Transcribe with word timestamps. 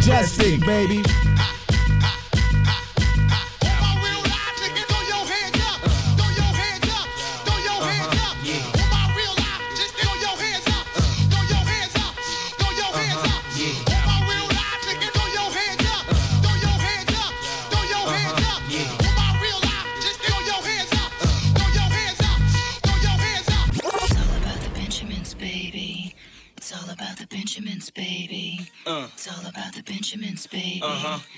Majestic, 0.00 0.64
baby. 0.64 1.02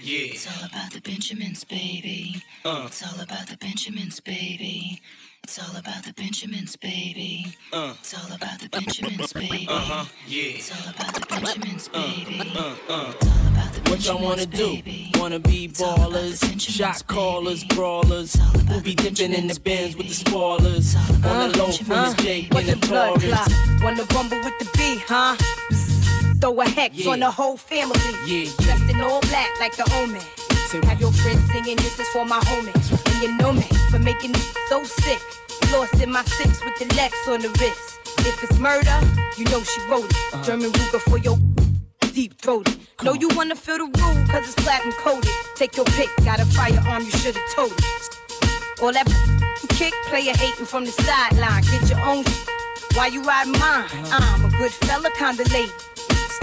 It's 0.04 0.46
all 0.48 0.66
about 0.66 0.92
the 0.92 1.00
Benjamins, 1.00 1.62
baby. 1.64 2.42
Uh. 2.64 2.84
It's 2.86 3.02
all 3.02 3.20
about 3.20 3.46
the 3.46 3.56
Benjamins, 3.56 4.18
baby. 4.20 5.00
It's 5.44 5.58
all 5.58 5.76
about 5.76 6.04
the 6.04 6.12
Benjamins, 6.12 6.76
baby. 6.76 7.46
Uh, 7.72 7.94
it's 8.00 8.14
all 8.14 8.32
about 8.32 8.60
the 8.60 8.68
Benjamins, 8.68 9.32
baby. 9.32 9.66
Uh-huh, 9.68 10.04
yeah. 10.26 10.42
It's 10.42 10.70
all 10.70 10.90
about 10.92 11.14
the 11.14 11.26
Benjamins, 11.26 11.88
baby. 11.88 12.52
Uh, 12.54 12.74
uh, 12.88 13.12
it's 13.14 13.26
all 13.26 13.48
about 13.48 13.72
the 13.72 13.90
what 13.90 14.06
y'all 14.06 14.22
wanna 14.22 14.46
do? 14.46 14.82
Wanna 15.14 15.38
be 15.38 15.68
ballers, 15.68 16.60
shot 16.60 17.06
callers, 17.06 17.64
brawlers. 17.64 18.36
We'll 18.68 18.80
be 18.80 18.94
dipping 18.94 19.32
in 19.32 19.46
the 19.48 19.58
bins 19.60 19.96
with 19.96 20.08
the 20.08 20.14
spoilers. 20.14 20.96
On 21.24 21.50
the 21.50 21.58
low 21.58 21.72
from 21.72 21.92
uh, 21.92 22.14
Jake 22.14 22.52
in 22.54 22.66
the 22.66 22.86
Taurus. 22.86 23.82
Wanna 23.82 24.04
rumble 24.14 24.38
with 24.38 24.58
the 24.58 24.70
B, 24.76 25.02
huh? 25.06 26.01
Throw 26.42 26.60
a 26.60 26.68
hex 26.68 26.96
yeah. 26.98 27.12
on 27.12 27.20
the 27.20 27.30
whole 27.30 27.56
family. 27.56 28.00
Yeah, 28.26 28.50
yeah. 28.50 28.50
Dressed 28.58 28.90
in 28.90 29.00
all 29.00 29.20
black 29.30 29.48
like 29.60 29.76
the 29.76 29.86
omen. 29.94 30.20
Have 30.88 31.00
your 31.00 31.12
friends 31.12 31.40
singing, 31.52 31.76
this 31.76 32.00
is 32.00 32.08
for 32.08 32.26
my 32.26 32.40
homies. 32.40 32.90
And 32.90 33.22
you 33.22 33.36
know 33.36 33.52
me 33.52 33.62
for 33.92 34.00
making 34.00 34.32
me 34.32 34.40
so 34.68 34.82
sick. 34.82 35.22
Lost 35.70 36.02
in 36.02 36.10
my 36.10 36.24
six 36.24 36.60
with 36.64 36.76
the 36.80 36.92
Lex 36.96 37.14
on 37.28 37.42
the 37.42 37.48
wrist. 37.60 38.00
If 38.26 38.42
it's 38.42 38.58
murder, 38.58 38.98
you 39.38 39.44
know 39.44 39.62
she 39.62 39.80
wrote 39.82 40.10
it. 40.10 40.16
Uh-huh. 40.34 40.42
German 40.42 40.72
Ruger 40.72 41.00
for 41.02 41.18
your 41.18 41.38
deep 42.12 42.36
throated. 42.40 42.76
Know 43.04 43.14
you 43.14 43.28
wanna 43.36 43.54
feel 43.54 43.78
the 43.78 43.84
room, 43.84 44.26
cause 44.26 44.42
it's 44.42 44.56
platinum 44.64 44.94
coated. 44.98 45.30
Take 45.54 45.76
your 45.76 45.86
pick, 45.94 46.10
got 46.24 46.40
a 46.40 46.46
firearm, 46.46 47.04
you 47.04 47.12
should've 47.12 47.40
told 47.54 47.70
it. 47.70 48.82
All 48.82 48.92
that 48.92 49.06
kick, 49.78 49.94
player 50.06 50.34
hating 50.34 50.66
from 50.66 50.86
the 50.86 50.90
sideline. 50.90 51.62
Get 51.70 51.88
your 51.88 52.00
own 52.00 52.24
why 52.94 53.06
you 53.06 53.22
ride 53.22 53.46
mine. 53.46 53.86
Uh-huh. 53.86 54.18
I'm 54.20 54.44
a 54.44 54.50
good 54.58 54.72
fella, 54.72 55.08
kinda 55.16 55.44
late. 55.52 55.91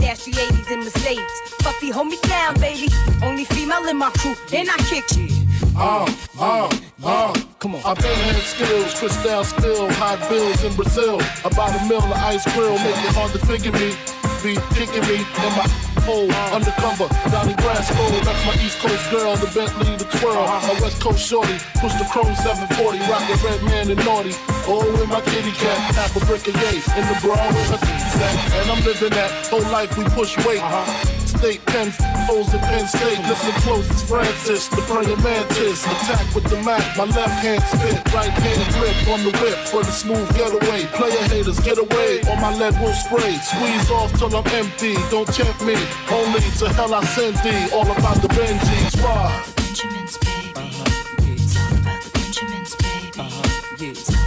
Stash 0.10 0.26
the 0.26 0.32
80s 0.32 0.72
in 0.72 0.80
Mercedes. 0.80 1.42
Puffy, 1.60 1.92
hold 1.92 2.08
me 2.08 2.18
down, 2.24 2.60
baby. 2.60 2.90
Only 3.22 3.46
female 3.46 3.88
in 3.88 3.98
my 3.98 4.10
crew, 4.18 4.34
and 4.52 4.68
I 4.68 4.78
kick 4.90 5.06
you. 5.16 5.30
Uh, 5.78 6.12
uh, 6.40 6.68
uh, 7.04 7.34
come 7.60 7.76
on. 7.76 7.82
I've 7.86 7.98
been 7.98 8.16
had 8.16 8.42
skills, 8.42 8.98
crystal 8.98 9.44
still, 9.44 9.92
hot 9.94 10.18
bills 10.28 10.64
in 10.64 10.76
Brazil. 10.76 11.22
About 11.46 11.80
a 11.80 11.86
mill 11.86 12.02
of 12.02 12.12
ice 12.14 12.44
grill, 12.56 12.74
make 12.80 12.98
it 13.06 13.14
hard 13.14 13.32
to 13.34 13.40
figure 13.46 13.72
me. 13.72 13.94
Be 14.42 14.58
kicking 14.74 15.06
me 15.06 15.22
in 15.22 15.52
my 15.54 15.68
hole, 16.10 16.32
undercover, 16.52 17.08
Donnie 17.30 17.54
Brasco. 17.62 18.02
That's 18.26 18.44
my 18.46 18.56
East 18.66 18.80
Coast 18.80 19.06
girl, 19.12 19.36
the 19.38 19.50
Bentley, 19.54 19.96
the 19.96 20.10
twirl. 20.18 20.38
Uh-huh. 20.38 20.74
My 20.74 20.82
West 20.82 21.00
Coast 21.02 21.22
shorty, 21.22 21.58
push 21.78 21.94
the 22.02 22.08
chrome 22.10 22.34
740, 22.34 22.98
rockin' 23.06 23.38
red 23.46 23.62
man 23.64 23.86
and 23.94 24.02
naughty. 24.04 24.34
Oh, 24.66 24.82
in 25.02 25.10
my 25.10 25.22
kitty 25.22 25.52
cat, 25.52 25.78
half 25.94 26.16
a 26.18 26.26
brick 26.26 26.48
of 26.48 26.56
yay, 26.56 26.82
in 26.98 27.06
the 27.06 27.18
bra 27.22 27.38
with 27.54 27.70
her 27.70 27.78
titties 27.78 28.18
at. 28.26 28.34
And 28.58 28.72
I'm 28.72 28.84
living 28.84 29.14
that 29.14 29.30
whole 29.48 29.68
life 29.70 29.96
we 29.98 30.04
push 30.18 30.34
weight. 30.46 30.62
Uh-huh. 30.62 31.19
State 31.38 31.64
pen, 31.68 31.94
O's 32.30 32.52
and 32.54 32.62
Penn 32.62 32.88
State. 32.88 33.20
Listen 33.30 33.52
close, 33.62 33.86
it's 33.92 34.04
Francis, 34.04 34.68
the 34.70 34.82
praying 34.90 35.22
mantis. 35.22 35.86
Attack 35.86 36.34
with 36.34 36.46
the 36.46 36.58
Mac, 36.64 36.82
my 36.98 37.06
left 37.06 37.44
hand 37.44 37.62
spit, 37.64 37.98
right 38.14 38.30
hand 38.30 38.66
grip 38.74 38.98
on 39.14 39.24
the 39.24 39.32
whip 39.40 39.58
for 39.70 39.84
the 39.84 39.92
smooth 39.92 40.28
getaway. 40.36 40.86
Player 40.98 41.24
haters, 41.30 41.60
get 41.60 41.78
away, 41.78 42.22
or 42.30 42.36
my 42.38 42.54
lead 42.56 42.74
will 42.82 42.94
spray. 42.94 43.36
Squeeze 43.38 43.90
off 43.92 44.12
till 44.18 44.36
I'm 44.36 44.48
empty, 44.48 44.96
don't 45.10 45.28
tempt 45.28 45.62
me. 45.62 45.76
Only 46.12 46.42
to 46.60 46.70
hell 46.74 46.94
I 46.94 47.04
send 47.06 47.38
thee. 47.38 47.70
All 47.74 47.90
about 47.90 48.22
the 48.22 48.28
Benjis. 48.30 48.96
Why? 49.04 49.46
Benjamins, 49.56 50.18
baby. 50.18 50.54
Uh-huh. 50.56 50.84
Yeah. 51.22 51.34
It's 51.34 51.58
all 51.58 51.78
about 51.78 52.02
the 52.04 52.10
Benjamins, 52.18 52.76
baby. 52.76 53.20
Uh-huh. 53.20 53.76
Yeah. 53.80 54.19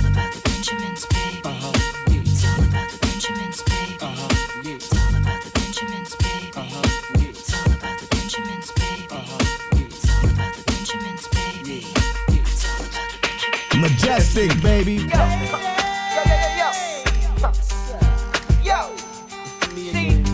Majestic, 14.03 14.61
baby. 14.63 14.95
Yo. 14.95 15.07
yo, 15.07 15.15
yo, 16.27 16.35
yo, 16.59 16.69
yo. 18.65 18.97
See, 19.77 20.25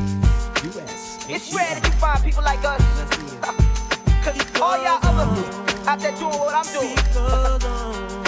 It's 1.29 1.53
rare 1.55 1.75
that 1.75 1.83
you 1.85 1.93
find 2.01 2.25
people 2.25 2.43
like 2.43 2.65
us. 2.65 2.81
Cause 4.25 4.41
all 4.63 4.83
y'all 4.83 4.99
others 5.03 5.87
out 5.87 6.01
there 6.01 6.13
doing 6.13 6.39
what 6.39 6.55
I'm 6.55 6.65
doing. 6.73 6.97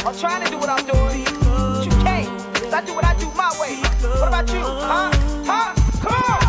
I'm 0.07 0.15
trying 0.15 0.45
to 0.45 0.51
do 0.51 0.59
what 0.59 0.69
I'm 0.69 0.85
doing. 0.85 1.25
But 1.25 1.87
you 1.87 1.93
can't. 2.05 2.29
Cause 2.57 2.75
I 2.75 2.85
do 2.85 2.95
what 2.95 3.07
I 3.07 3.15
do 3.19 3.25
my 3.33 3.51
way. 3.59 3.77
What 4.21 4.29
about 4.29 4.47
you? 4.53 4.61
Huh? 4.61 5.11
Huh? 5.47 5.75
Come 6.03 6.15
on! 6.21 6.41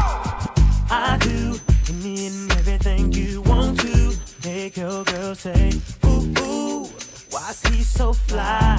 I 0.91 1.17
do 1.21 1.57
me 2.03 2.27
and 2.27 2.51
everything 2.51 3.13
you 3.13 3.39
want 3.43 3.79
to. 3.79 4.11
Make 4.43 4.75
your 4.75 5.05
girl 5.05 5.33
say, 5.33 5.71
ooh, 5.71 5.77
ooh. 5.77 6.00
She 7.53 7.83
so 7.83 8.13
fly? 8.13 8.77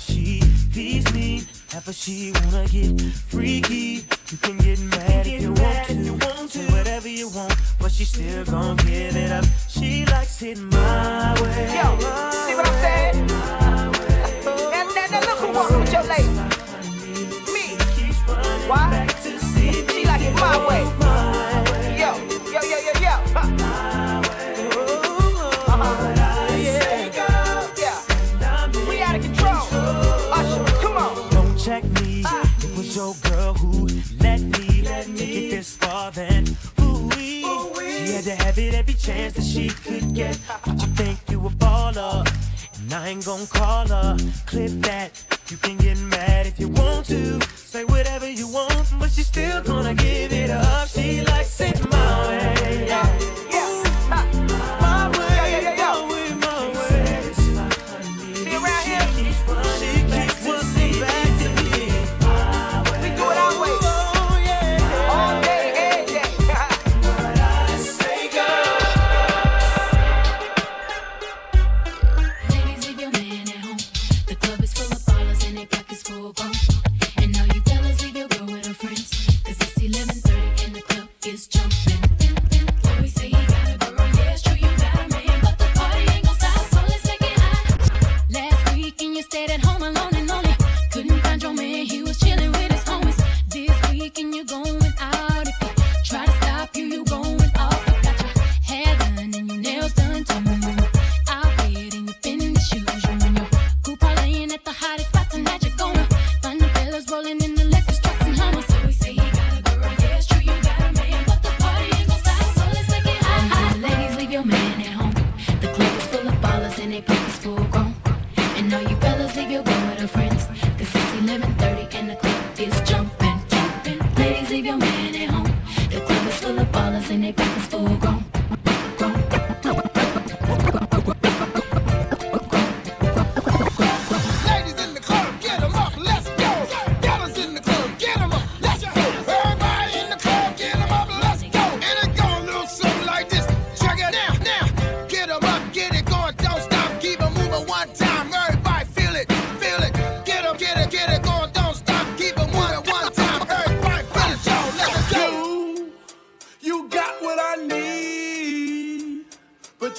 She 0.00 0.42
please 0.72 1.12
me. 1.14 1.44
Ever 1.72 1.92
she 1.92 2.32
wanna 2.32 2.66
get 2.66 3.00
freaky, 3.28 4.04
you 4.30 4.38
can 4.42 4.58
get 4.58 4.80
mad 4.80 5.24
if 5.24 5.40
you 5.40 5.52
want 5.52 5.86
to. 5.86 5.94
You 5.94 6.12
want 6.14 6.50
to. 6.50 6.66
whatever 6.72 7.08
you 7.08 7.28
want, 7.28 7.54
but 7.78 7.92
she 7.92 8.04
still 8.04 8.44
gon' 8.46 8.76
give 8.78 9.14
it 9.14 9.30
up. 9.30 9.44
She 9.68 10.04
likes 10.06 10.42
it 10.42 10.58
my 10.58 11.40
way. 11.42 11.76
Yo, 11.76 11.96
see 12.44 12.54
what 12.56 12.66
I'm 12.66 12.80
saying? 12.82 13.26
Now, 13.28 14.82
now, 14.96 15.06
now 15.08 15.20
look 15.20 15.38
who 15.38 15.52
walking 15.52 15.80
with 15.80 15.92
your 15.92 16.02
lady. 16.02 16.28
Me. 17.54 17.76
Why? 18.66 19.06
She 19.22 20.04
like 20.06 20.22
it 20.22 20.34
my 20.34 20.66
way. 20.66 21.05
Chance 39.30 39.34
that 39.34 39.60
she 39.60 39.68
could 39.68 40.14
get. 40.14 40.38
But 40.64 40.80
you 40.80 40.88
think 40.88 41.18
you 41.30 41.46
a 41.46 41.50
baller? 41.50 42.26
And 42.78 42.92
I 42.92 43.08
ain't 43.08 43.24
gon' 43.24 43.46
call 43.46 43.86
her. 43.88 44.16
Clip 44.46 44.70
that. 44.82 45.10
You 45.50 45.56
can 45.56 45.76
get 45.76 45.98
mad 45.98 46.46
if 46.46 46.58
you 46.58 46.68
want 46.68 47.06
to. 47.06 47.40
Say 47.56 47.84
whatever 47.84 48.28
you 48.28 48.48
want, 48.48 48.86
but 48.98 49.10
she's 49.10 49.26
still 49.26 49.62
gonna 49.62 49.94
give 49.94 50.32
it 50.32 50.50
up. 50.50 50.88
She 50.88 51.22
likes 51.22 51.60
it 51.60 51.95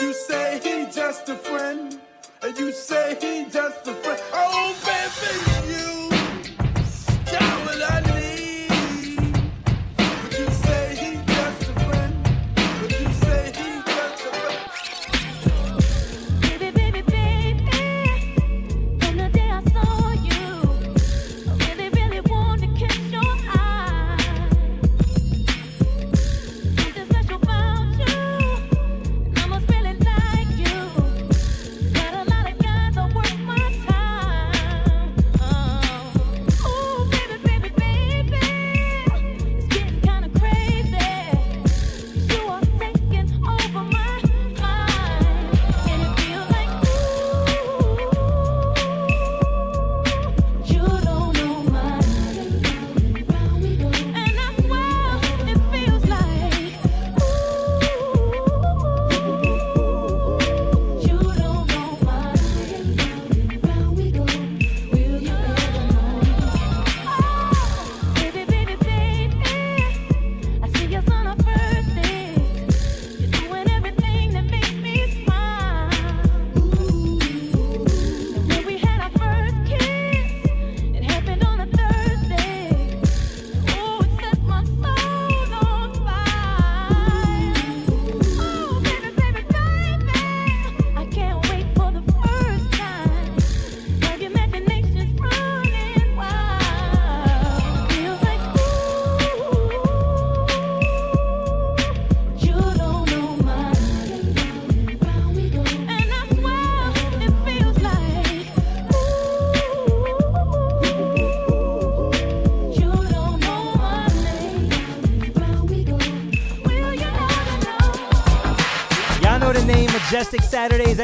you 0.02 0.14
say 0.14 0.60
he 0.64 0.92
just 0.92 1.30
a 1.30 1.36
friend, 1.36 2.00
and 2.44 2.58
you 2.58 2.72
say 2.72 3.18
he 3.22 3.46
just 3.50 3.88
a 3.88 3.94
friend. 3.94 4.22
Oh, 4.34 4.76
baby, 4.86 5.57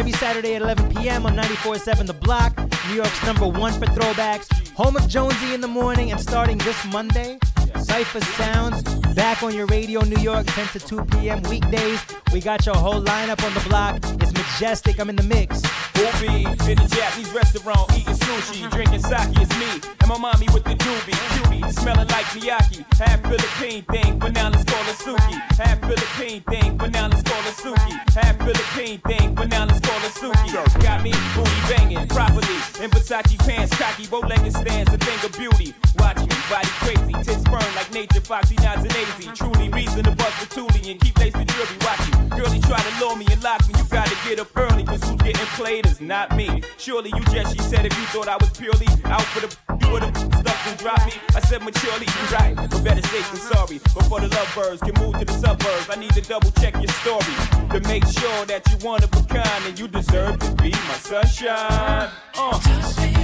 every 0.04 0.12
Saturday 0.20 0.56
at 0.56 0.62
11 0.62 0.94
p.m. 0.96 1.26
on 1.26 1.34
94.7 1.34 2.08
The 2.08 2.14
Block, 2.14 2.58
New 2.90 2.96
York's 2.96 3.26
number 3.26 3.48
one 3.48 3.72
for 3.72 3.86
throwbacks. 3.86 4.52
Home 4.72 4.98
of 4.98 5.08
Jonesy 5.08 5.54
in 5.54 5.62
the 5.62 5.68
morning 5.70 6.12
and 6.12 6.20
starting 6.20 6.58
this 6.58 6.76
Monday, 6.92 7.40
Cypher 7.82 8.20
Sounds 8.20 8.84
back 9.14 9.44
on 9.44 9.56
your 9.56 9.66
radio, 9.68 10.02
New 10.02 10.22
York, 10.22 10.46
10 10.48 10.68
to 10.68 10.80
2 10.80 11.06
p.m. 11.06 11.42
weekdays. 11.44 12.04
We 12.34 12.42
got 12.42 12.66
your 12.66 12.76
whole 12.76 13.02
lineup 13.02 13.42
on 13.46 13.54
the 13.54 13.64
block. 13.70 13.96
It's 14.22 14.34
Majestic. 14.34 15.00
I'm 15.00 15.10
in 15.10 15.16
the 15.16 15.24
mix. 15.24 15.62
Ubi, 16.04 16.44
in 16.70 16.78
a 16.80 16.88
Japanese 16.88 17.32
restaurant 17.32 17.88
eating 17.96 18.14
sushi, 18.28 18.60
mm-hmm. 18.60 18.76
drinking 18.76 19.00
sake 19.00 19.32
it's 19.40 19.56
me, 19.56 19.72
and 20.02 20.10
my 20.10 20.18
mommy 20.18 20.48
with 20.52 20.66
the 20.66 20.76
doobie, 20.76 21.16
cutie, 21.32 21.64
smelling 21.72 22.08
like 22.10 22.28
Miyaki, 22.36 22.84
half 23.00 23.22
Philippine 23.24 23.84
thing, 23.84 24.20
but 24.20 24.34
now 24.34 24.50
let's 24.50 24.66
call 24.66 24.84
her 24.84 24.92
Suki, 25.00 25.40
half 25.56 25.80
Philippine 25.80 26.42
thing, 26.42 26.78
but 26.78 26.92
now 26.92 27.08
let's 27.08 27.24
call 27.24 27.42
her 27.42 27.56
Suki, 27.56 27.94
half 28.20 28.36
Philippine 28.38 29.00
thing, 29.08 29.34
but 29.34 29.48
now 29.48 29.66
let's 29.66 29.80
call 29.80 30.00
her 30.00 30.10
Suki. 30.10 30.84
Got 30.84 31.04
me 31.04 31.14
booty 31.36 31.60
banging 31.70 32.08
properly. 32.10 32.60
In 32.84 32.90
Versace 32.92 33.40
pants, 33.48 33.74
cocky 33.78 34.06
bow-legged 34.08 34.52
stands, 34.52 34.92
a 34.94 34.98
thing 34.98 35.20
of 35.24 35.32
beauty. 35.38 35.74
Watch 36.00 36.20
me, 36.20 36.36
body 36.52 36.68
crazy, 36.84 37.14
tits 37.24 37.44
firm 37.48 37.64
like 37.80 37.94
nature, 37.94 38.20
foxy 38.20 38.56
nods 38.56 38.84
and 38.84 38.92
easy. 38.92 39.32
Truly 39.34 39.70
reason 39.70 40.04
to 40.04 40.12
bust 40.12 40.36
the 40.42 40.48
toolie 40.56 40.92
and 40.92 41.00
keep 41.00 41.18
lacing 41.18 41.48
jewelry. 41.48 41.78
Watch 41.80 42.04
me, 42.12 42.30
girlie 42.36 42.60
try 42.60 42.82
to 42.82 42.94
lure 43.00 43.16
me 43.16 43.26
and 43.32 43.42
lock 43.42 43.66
me. 43.70 43.76
You 43.78 43.86
gotta 43.90 44.16
get 44.28 44.40
up 44.40 44.52
early, 44.58 44.84
cause 44.84 45.02
who's 45.04 45.22
getting 45.22 45.48
played 45.56 45.86
is 45.94 46.02
not 46.02 46.36
me. 46.36 46.62
Surely 46.78 47.12
you 47.14 47.24
just, 47.26 47.56
she 47.56 47.62
said, 47.62 47.86
if 47.86 47.96
you 47.98 48.06
thought 48.06 48.28
I 48.28 48.38
was 48.38 48.50
purely 48.52 48.88
out 49.06 49.26
for 49.34 49.42
the, 49.46 49.50
you 49.82 49.92
would've 49.92 50.16
stuck 50.18 50.68
and 50.68 50.78
dropped 50.78 51.06
me. 51.06 51.14
I 51.36 51.40
said 51.42 51.62
maturely, 51.62 52.08
you 52.08 52.24
right, 52.36 52.56
but 52.56 52.84
better 52.84 53.06
safe 53.08 53.30
than 53.32 53.42
sorry. 53.52 53.78
Before 53.80 54.20
the 54.20 54.30
lovebirds 54.30 54.82
can 54.82 54.96
move 55.02 55.20
to 55.20 55.26
the 55.26 55.34
suburbs, 55.34 55.88
I 55.90 55.96
need 55.96 56.14
to 56.14 56.22
double 56.22 56.52
check 56.62 56.74
your 56.76 56.94
story 57.02 57.36
to 57.74 57.80
make 57.88 58.06
sure 58.06 58.46
that 58.46 58.62
you 58.70 58.78
one 58.88 59.04
of 59.04 59.12
a 59.14 59.24
kind 59.24 59.64
and 59.68 59.78
you 59.78 59.88
deserve 59.88 60.40
to 60.40 60.52
be 60.64 60.72
my 60.72 60.98
sunshine. 61.10 62.10
Uh. 62.38 63.23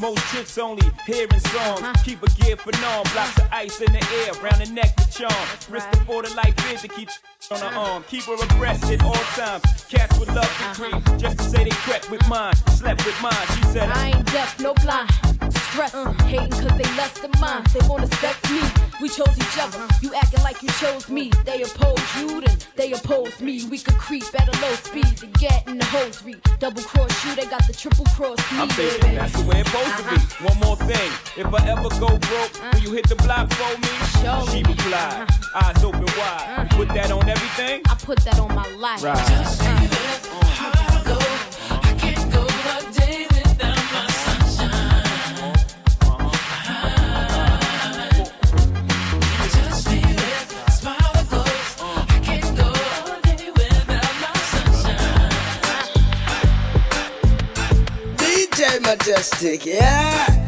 Most 0.00 0.26
chicks 0.32 0.58
only 0.58 0.82
hearing 1.06 1.38
songs. 1.38 2.02
Keep 2.04 2.22
a 2.22 2.30
gear 2.40 2.56
for 2.56 2.72
norm, 2.80 3.04
blocks 3.12 3.38
of 3.38 3.48
ice 3.52 3.80
in 3.80 3.92
the 3.92 4.04
air, 4.24 4.32
round 4.42 4.64
the 4.64 4.72
neck 4.72 4.96
with 4.96 5.14
charm. 5.14 5.46
Risk 5.68 5.90
the 5.90 5.98
for 5.98 6.22
the 6.22 6.34
life 6.34 6.54
is 6.72 6.82
to 6.82 6.88
keep 6.88 7.08
on 7.50 7.60
her 7.60 7.66
uh-huh. 7.66 7.80
arm. 7.80 8.04
Keep 8.08 8.24
her 8.24 8.34
abreast 8.34 8.84
at 8.84 9.02
all 9.04 9.14
times. 9.14 9.62
Cats 9.88 10.18
would 10.18 10.28
love 10.28 10.44
to 10.44 10.48
uh-huh. 10.48 10.74
creep, 10.74 11.18
just 11.18 11.38
to 11.38 11.44
say 11.44 11.64
they 11.64 11.70
crept 11.70 12.10
with 12.10 12.26
mine, 12.28 12.54
slept 12.70 13.04
with 13.04 13.20
mine. 13.22 13.46
She 13.56 13.62
said, 13.64 13.90
I 13.90 14.08
ain't 14.08 14.26
deaf, 14.26 14.58
no 14.60 14.74
blind. 14.74 15.29
Stressing, 15.70 16.14
hating 16.26 16.50
cause 16.50 16.76
they 16.76 16.90
less 16.98 17.20
than 17.20 17.30
mine. 17.40 17.62
They 17.72 17.86
wanna 17.86 18.08
sex 18.16 18.36
me. 18.50 18.60
We 19.00 19.08
chose 19.08 19.36
each 19.38 19.58
other. 19.58 19.86
You 20.02 20.12
acting 20.14 20.42
like 20.42 20.62
you 20.62 20.68
chose 20.80 21.08
me. 21.08 21.30
They 21.44 21.62
oppose 21.62 22.02
you, 22.18 22.40
then 22.40 22.58
they 22.74 22.92
oppose 22.92 23.40
me. 23.40 23.64
We 23.66 23.78
could 23.78 23.94
creep 23.94 24.24
at 24.34 24.48
a 24.48 24.60
low 24.62 24.74
speed 24.74 25.16
to 25.18 25.26
get 25.38 25.68
in 25.68 25.78
the 25.78 25.84
hosiery. 25.84 26.36
Double 26.58 26.82
cross 26.82 27.24
you, 27.24 27.36
they 27.36 27.46
got 27.46 27.64
the 27.68 27.72
triple 27.72 28.04
cross 28.16 28.38
me. 28.50 28.58
I'm 28.58 28.68
thinking 28.68 29.14
that's 29.14 29.32
the 29.40 29.48
way 29.48 29.60
it's 29.60 29.70
supposed 29.70 29.96
to 29.98 30.02
be. 30.02 30.16
Uh-huh. 30.16 30.48
One 30.48 30.58
more 30.58 30.76
thing, 30.76 31.10
if 31.36 31.46
I 31.46 31.68
ever 31.68 31.88
go 32.00 32.08
broke, 32.18 32.52
uh-huh. 32.58 32.70
will 32.72 32.80
you 32.80 32.92
hit 32.92 33.08
the 33.08 33.16
block 33.16 33.52
for 33.52 33.78
me? 33.78 33.92
Show 34.22 34.46
she 34.50 34.64
me. 34.64 34.74
replied, 34.74 35.22
uh-huh. 35.22 35.70
eyes 35.70 35.84
open 35.84 36.04
wide. 36.18 36.68
You 36.72 36.76
put 36.78 36.88
that 36.94 37.12
on 37.12 37.28
everything? 37.28 37.82
I 37.88 37.94
put 37.94 38.18
that 38.24 38.40
on 38.40 38.52
my 38.54 38.66
life. 38.74 39.00
Majestic, 58.90 59.66
yeah. 59.66 60.39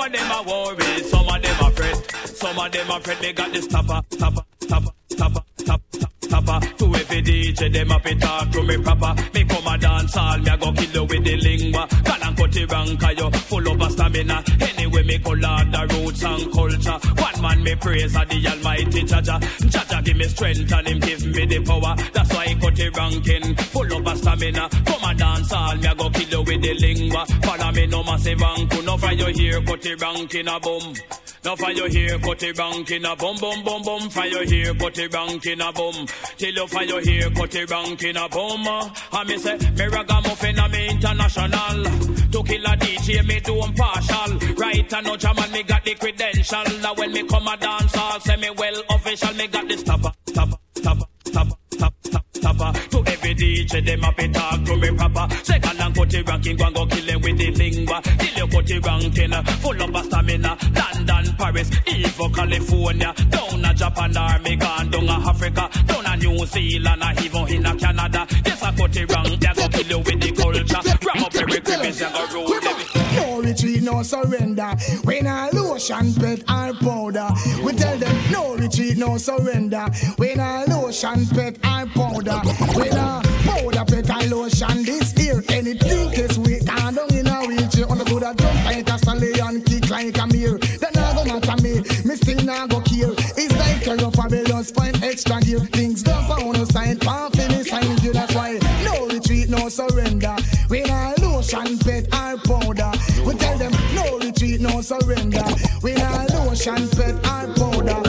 For 0.00 0.08
them 0.08 0.30
a 0.30 0.42
worry. 0.48 1.02
Some 1.02 1.28
of 1.28 1.42
them 1.42 1.60
a 1.60 1.70
fret, 1.76 1.96
some 2.26 2.58
of 2.58 2.72
them 2.72 2.90
a 2.90 3.00
fret. 3.00 3.20
They 3.20 3.32
got 3.32 3.52
the 3.52 3.62
stopper, 3.62 4.00
stopper, 4.10 4.42
stopper, 4.60 4.92
stopper, 5.10 5.42
stopper, 5.58 6.08
stopper. 6.20 6.58
To 6.78 6.84
every 7.00 7.22
DJ, 7.22 7.72
them 7.72 7.90
a 7.90 8.00
fi 8.00 8.14
talk 8.14 8.50
to 8.52 8.62
me 8.62 8.76
proper. 8.78 9.14
Me 9.34 9.44
come 9.44 9.66
a 9.66 9.78
dance 9.78 10.16
all, 10.16 10.38
me 10.38 10.50
a 10.50 10.56
go 10.56 10.72
kill 10.72 10.94
you 10.94 11.04
with 11.04 11.24
the 11.24 11.36
lingua. 11.36 11.86
Call 12.04 12.22
and 12.24 12.36
cut 12.36 12.56
it 12.56 12.68
'cause 13.00 13.18
you 13.18 13.30
full 13.48 13.82
of 13.82 13.92
stamina. 13.92 14.44
Anyway, 14.60 15.02
me 15.02 15.18
call 15.18 15.46
out 15.46 15.70
the 15.72 15.82
roots 15.94 16.24
and 16.24 16.52
culture. 16.52 17.19
Man 17.40 17.62
me 17.62 17.74
praise 17.74 18.14
a 18.14 18.24
the 18.26 18.48
Almighty 18.48 19.02
Jaja. 19.02 19.40
Jaja 19.40 20.04
give 20.04 20.16
me 20.16 20.24
strength 20.24 20.72
and 20.72 20.88
him 20.88 21.00
give 21.00 21.24
me 21.26 21.46
the 21.46 21.64
power. 21.64 21.94
That's 22.12 22.32
why 22.34 22.44
I 22.44 22.54
cut 22.54 22.78
it 22.78 22.96
ranking, 22.96 23.56
full 23.56 23.96
of 23.96 24.06
a 24.06 24.16
stamina. 24.16 24.68
Come 24.68 25.04
a 25.04 25.14
dance 25.14 25.52
all, 25.52 25.76
me 25.76 25.86
a 25.88 25.94
go 25.94 26.10
kill 26.10 26.28
you 26.28 26.42
with 26.42 26.62
the 26.62 26.74
lingua. 26.74 27.26
Follow 27.42 27.72
me 27.72 27.86
no 27.86 28.02
massive 28.02 28.38
anku, 28.38 28.84
no 28.84 28.96
for 28.98 29.12
your 29.12 29.30
here, 29.30 29.62
cut 29.62 29.86
it 29.86 30.02
ranking 30.02 30.48
a 30.48 30.60
boom. 30.60 30.94
No 31.42 31.56
for 31.56 31.70
your 31.70 31.88
here, 31.88 32.18
cut 32.18 32.42
it 32.42 32.58
ranking 32.58 33.04
a 33.06 33.16
boom, 33.16 33.36
boom, 33.40 33.64
boom, 33.64 33.82
boom. 33.82 34.10
For 34.10 34.26
your 34.26 34.44
here, 34.44 34.74
cut 34.74 34.98
it 34.98 35.14
ranking 35.14 35.60
a 35.60 35.72
boom. 35.72 36.06
Till 36.36 36.54
you 36.54 36.66
your 36.82 37.00
here, 37.00 37.30
cut 37.30 37.54
it 37.54 37.70
ranking 37.70 38.16
a 38.16 38.28
boom. 38.28 38.68
Uh, 38.68 38.90
and 39.12 39.28
me 39.28 39.38
say, 39.38 39.56
me 39.56 39.86
ragamuffin 39.86 40.58
a 40.58 40.68
me 40.68 40.88
international. 40.90 41.84
To 42.30 42.42
kill 42.44 42.64
a 42.64 42.76
DJ, 42.76 43.26
me 43.26 43.40
do 43.40 43.60
partial. 43.74 44.54
Right 44.56 44.92
and 44.92 45.06
no 45.06 45.14
and 45.14 45.52
me 45.52 45.62
got 45.62 45.84
the 45.84 45.94
credential. 45.94 46.64
Now 46.80 46.94
when 46.94 47.12
me 47.12 47.22
come 47.30 47.46
a 47.46 47.56
dance, 47.56 47.96
I'll 47.96 48.20
say 48.20 48.36
me 48.36 48.50
well 48.50 48.82
official. 48.90 49.34
Me 49.34 49.46
got 49.46 49.68
the 49.68 49.78
stopper, 49.78 50.12
stopper, 50.28 50.56
stopper, 50.74 51.06
stopper, 51.24 51.56
stopper, 51.70 52.22
stopper. 52.32 52.72
To 52.90 52.98
every 53.12 53.34
DJ, 53.34 53.86
them 53.86 54.04
up 54.04 54.18
and 54.18 54.34
talk 54.34 54.64
to 54.64 54.76
me 54.76 54.90
proper. 54.96 55.34
Second 55.44 55.80
and 55.80 55.94
cut 55.94 56.14
it 56.14 56.28
ranking, 56.28 56.56
go 56.56 56.66
and 56.66 56.74
go 56.74 56.86
kill 56.86 57.08
it 57.08 57.22
with 57.22 57.38
the 57.38 57.50
lingua. 57.52 58.02
Till 58.02 58.38
you 58.38 58.46
cut 58.48 58.70
it 58.70 58.86
ranking, 58.86 59.32
uh, 59.32 59.42
full 59.62 59.82
of 59.82 59.94
a 59.94 60.04
stamina. 60.04 60.58
London, 60.74 61.36
Paris, 61.38 61.70
even 61.86 62.32
California. 62.34 63.14
Down 63.30 63.64
a 63.64 63.74
Japan, 63.74 64.16
army 64.16 64.56
gone 64.56 64.90
down 64.90 65.08
a 65.08 65.28
Africa. 65.30 65.70
Down 65.86 66.06
a 66.06 66.16
New 66.16 66.46
Zealand, 66.46 67.02
or 67.02 67.24
even 67.24 67.48
in 67.48 67.66
a 67.66 67.76
Canada. 67.76 67.99
No 73.90 74.04
surrender. 74.04 74.70
When 75.02 75.26
I 75.26 75.50
lotion, 75.50 76.14
pet, 76.14 76.40
or 76.48 76.72
powder. 76.74 77.28
We 77.64 77.72
tell 77.72 77.98
them 77.98 78.16
no 78.30 78.54
retreat, 78.54 78.96
no 78.96 79.18
surrender. 79.18 79.86
When 80.16 80.38
I 80.38 80.64
lotion, 80.66 81.26
pet, 81.26 81.56
or 81.64 81.86
powder. 81.86 82.38
When 82.78 82.96
I 82.96 83.20
powder, 83.44 83.84
pet, 83.84 84.10
and 84.10 84.30
lotion 84.30 84.84
this 84.84 85.12
year. 85.18 85.42
Anything 85.48 86.12
is 86.12 86.38
weak, 86.38 86.62
and 86.70 86.96
down 86.96 87.14
in 87.14 87.26
a 87.26 87.40
wheelchair. 87.46 87.90
On 87.90 87.98
the 87.98 88.04
good, 88.04 88.22
jump 88.22 88.64
like 88.64 88.88
a 88.88 88.98
stallion, 88.98 89.62
kick 89.62 89.90
like 89.90 90.16
a 90.18 90.26
mare. 90.28 90.58
Then 90.58 90.96
I 90.96 91.14
go 91.14 91.24
matter 91.24 91.62
me, 91.62 91.80
me 92.04 92.14
still 92.14 92.44
not 92.44 92.70
go 92.70 92.80
care. 92.82 93.10
It's 93.36 93.56
like 93.58 93.86
a 93.88 93.96
rough 93.96 94.14
fabulous 94.14 94.70
find 94.70 95.02
extra 95.02 95.40
gear. 95.40 95.58
Things 95.58 96.04
done 96.04 96.24
for 96.26 96.40
on 96.40 96.64
sign, 96.66 96.98
palm 97.00 97.32
finish 97.32 97.70
sign 97.70 97.98
you. 98.02 98.12
That's 98.12 98.34
why 98.36 98.58
no 98.84 99.08
retreat, 99.08 99.48
no 99.48 99.68
surrender. 99.68 100.36
When 100.68 100.88
I 100.88 101.14
lotion, 101.20 101.76
no 104.80 104.98
surrender. 104.98 105.44
When 105.80 106.00
I 106.00 106.26
lotion, 106.26 106.88
pet, 106.90 107.14
or 107.14 107.54
powder. 107.54 108.00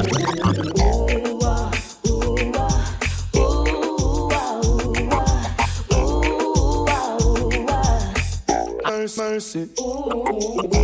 Mercy. 9.18 9.66
Earworm. 9.78 10.81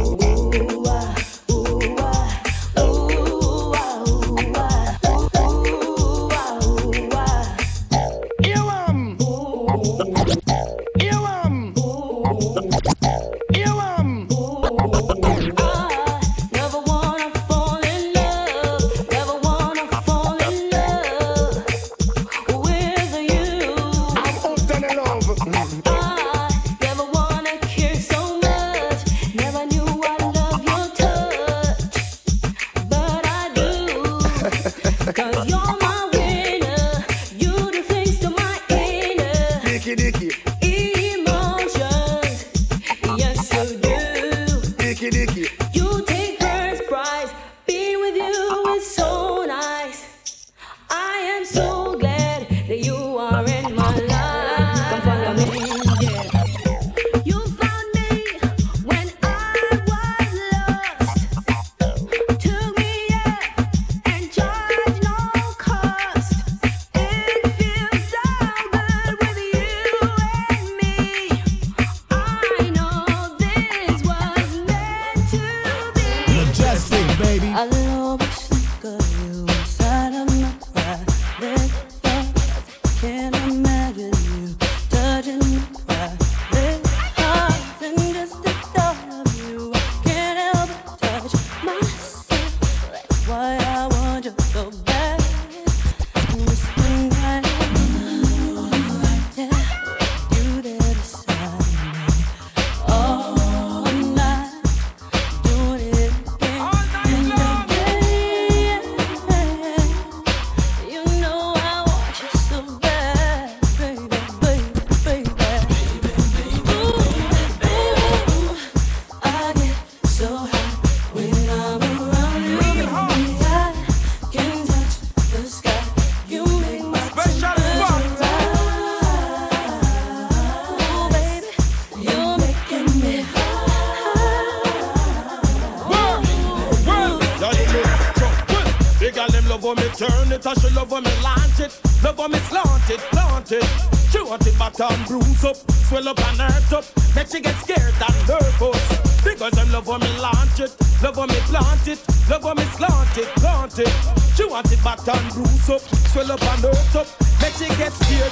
It, 140.38 140.46
and 140.46 140.62
she 140.62 140.70
love 140.76 140.90
how 140.90 141.00
me 141.02 141.12
launch 141.24 141.60
it. 141.60 141.74
Love 142.04 142.18
how 142.18 142.28
me 142.28 142.40
slant 142.40 142.90
it, 142.90 143.00
plant 143.12 143.52
it. 143.52 143.66
She 144.12 144.22
want 144.22 144.46
it 144.46 144.58
back 144.58 144.80
and 144.80 145.06
bruise 145.08 145.44
up, 145.44 145.58
swell 145.90 146.08
up 146.08 146.20
and 146.20 146.40
hurt 146.40 146.74
up. 146.74 146.86
Make 147.16 147.28
she 147.28 147.42
get 147.42 147.56
scared 147.56 147.94
and 147.94 148.28
nervous. 148.28 149.24
Because 149.24 149.58
I 149.58 149.64
love 149.72 149.88
how 149.88 149.98
me 149.98 150.08
launch 150.20 150.60
it, 150.60 150.72
love 151.02 151.16
how 151.16 151.26
me 151.26 151.40
plant 151.50 151.88
it, 151.88 152.00
love 152.30 152.44
how 152.44 152.54
me 152.54 152.64
slant 152.78 153.18
it, 153.18 153.28
plant 153.42 153.80
it. 153.80 153.94
She 154.36 154.46
want 154.46 154.72
it 154.72 154.84
back 154.84 155.08
and 155.08 155.34
bruise 155.34 155.70
up, 155.70 155.82
swell 156.12 156.32
up 156.32 156.42
and 156.42 156.62
hurt 156.62 156.96
up. 156.96 157.08
Make 157.42 157.54
she 157.54 157.68
get 157.76 157.92
scared. 157.94 158.32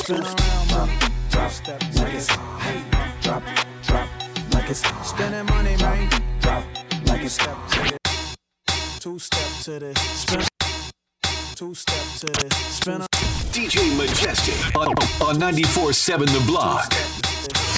Spin 0.00 0.24
around, 0.24 0.90
drop, 1.30 1.50
like 1.96 2.14
it's 2.14 2.28
hot. 2.28 3.20
Drop, 3.20 3.42
drop, 3.82 4.08
like 4.54 4.70
it's 4.70 4.82
hot. 4.82 5.04
Spending 5.04 5.46
money, 5.46 5.76
man. 5.76 6.08
Drop, 6.40 6.64
like 7.06 7.22
it's 7.22 7.36
this. 7.36 7.98
Two 9.00 9.18
step 9.18 9.40
to. 9.64 9.94
Spin. 9.96 10.46
Two 11.54 11.72
step 11.72 11.96
to 12.18 12.26
this. 12.26 12.56
Spin. 12.56 13.00
DJ 13.54 13.96
Majestic 13.96 14.74
on, 14.74 14.88
on 15.22 15.36
94.7 15.38 16.26
The 16.26 16.44
Block. 16.48 16.92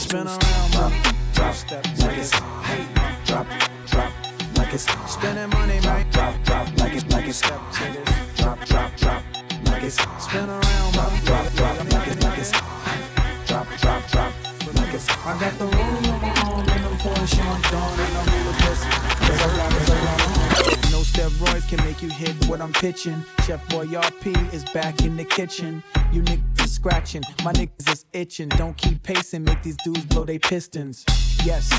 Spin 0.01 0.27
around, 0.27 0.71
drop, 0.73 0.93
drop, 1.35 1.55
step, 1.55 1.85
like 1.99 2.17
it's 2.17 2.31
hot. 2.33 3.25
Drop, 3.27 3.47
drop, 3.87 4.13
like 4.57 4.73
it's 4.73 4.87
hot. 4.87 5.11
Spending 5.11 5.51
money, 5.51 5.79
man. 5.81 6.11
Drop, 6.11 6.35
drop, 6.45 6.79
like 6.79 6.95
it's 6.95 7.07
like 7.13 7.29
it's 7.29 7.37
step 7.37 7.61
to 7.73 7.85
this. 7.93 8.41
Drop, 8.41 8.65
drop, 8.65 8.97
drop, 8.97 9.23
like 9.67 9.83
it's 9.83 9.99
hot. 9.99 10.23
Spin 10.23 10.49
around, 10.49 10.93
drop, 10.95 11.13
drop, 11.25 11.53
drop, 11.53 11.93
like 11.93 12.09
it's 12.09 12.25
like 12.25 12.39
it's 12.39 12.51
hot. 12.53 13.47
Drop, 13.47 13.67
drop, 13.77 14.11
drop, 14.11 14.33
like 14.75 14.95
it's 14.95 15.07
hot. 15.07 15.37
I 15.37 15.41
got 15.41 15.59
the 15.59 15.65
roll 15.67 16.15
on 16.15 16.23
my 16.23 16.33
arm 16.49 16.67
and 16.67 16.87
I'm 16.87 16.97
pouring 16.97 17.27
Sean 17.27 17.61
Dawn 17.69 18.01
and 18.01 18.17
I'm 18.17 18.25
really 18.25 18.57
pissed. 18.57 18.89
Cause 19.21 19.37
I 19.37 19.57
got, 19.57 19.71
cause 19.71 19.85
I 19.85 19.87
got 19.87 19.89
no 19.89 19.96
steroids 21.17 21.67
can 21.67 21.83
make 21.87 22.03
you 22.03 22.11
hit 22.11 22.35
what 22.47 22.61
I'm 22.61 22.73
pitching. 22.75 23.25
Chef 23.47 23.67
Boy 23.71 23.87
RP 23.87 24.53
is 24.53 24.65
back 24.67 25.01
in 25.03 25.17
the 25.17 25.25
kitchen. 25.25 25.83
You 26.13 26.21
niggas 26.23 26.69
scratching, 26.69 27.23
my 27.43 27.53
niggas 27.55 27.91
is 27.91 28.05
itching. 28.13 28.51
Don't 28.51 28.77
keep 28.77 29.03
pacing, 29.03 29.45
make 29.45 29.63
these 29.63 29.77
dudes 29.83 30.05
blow 30.05 30.25
they 30.25 30.39
pistons. 30.39 31.07
Yes, 31.45 31.71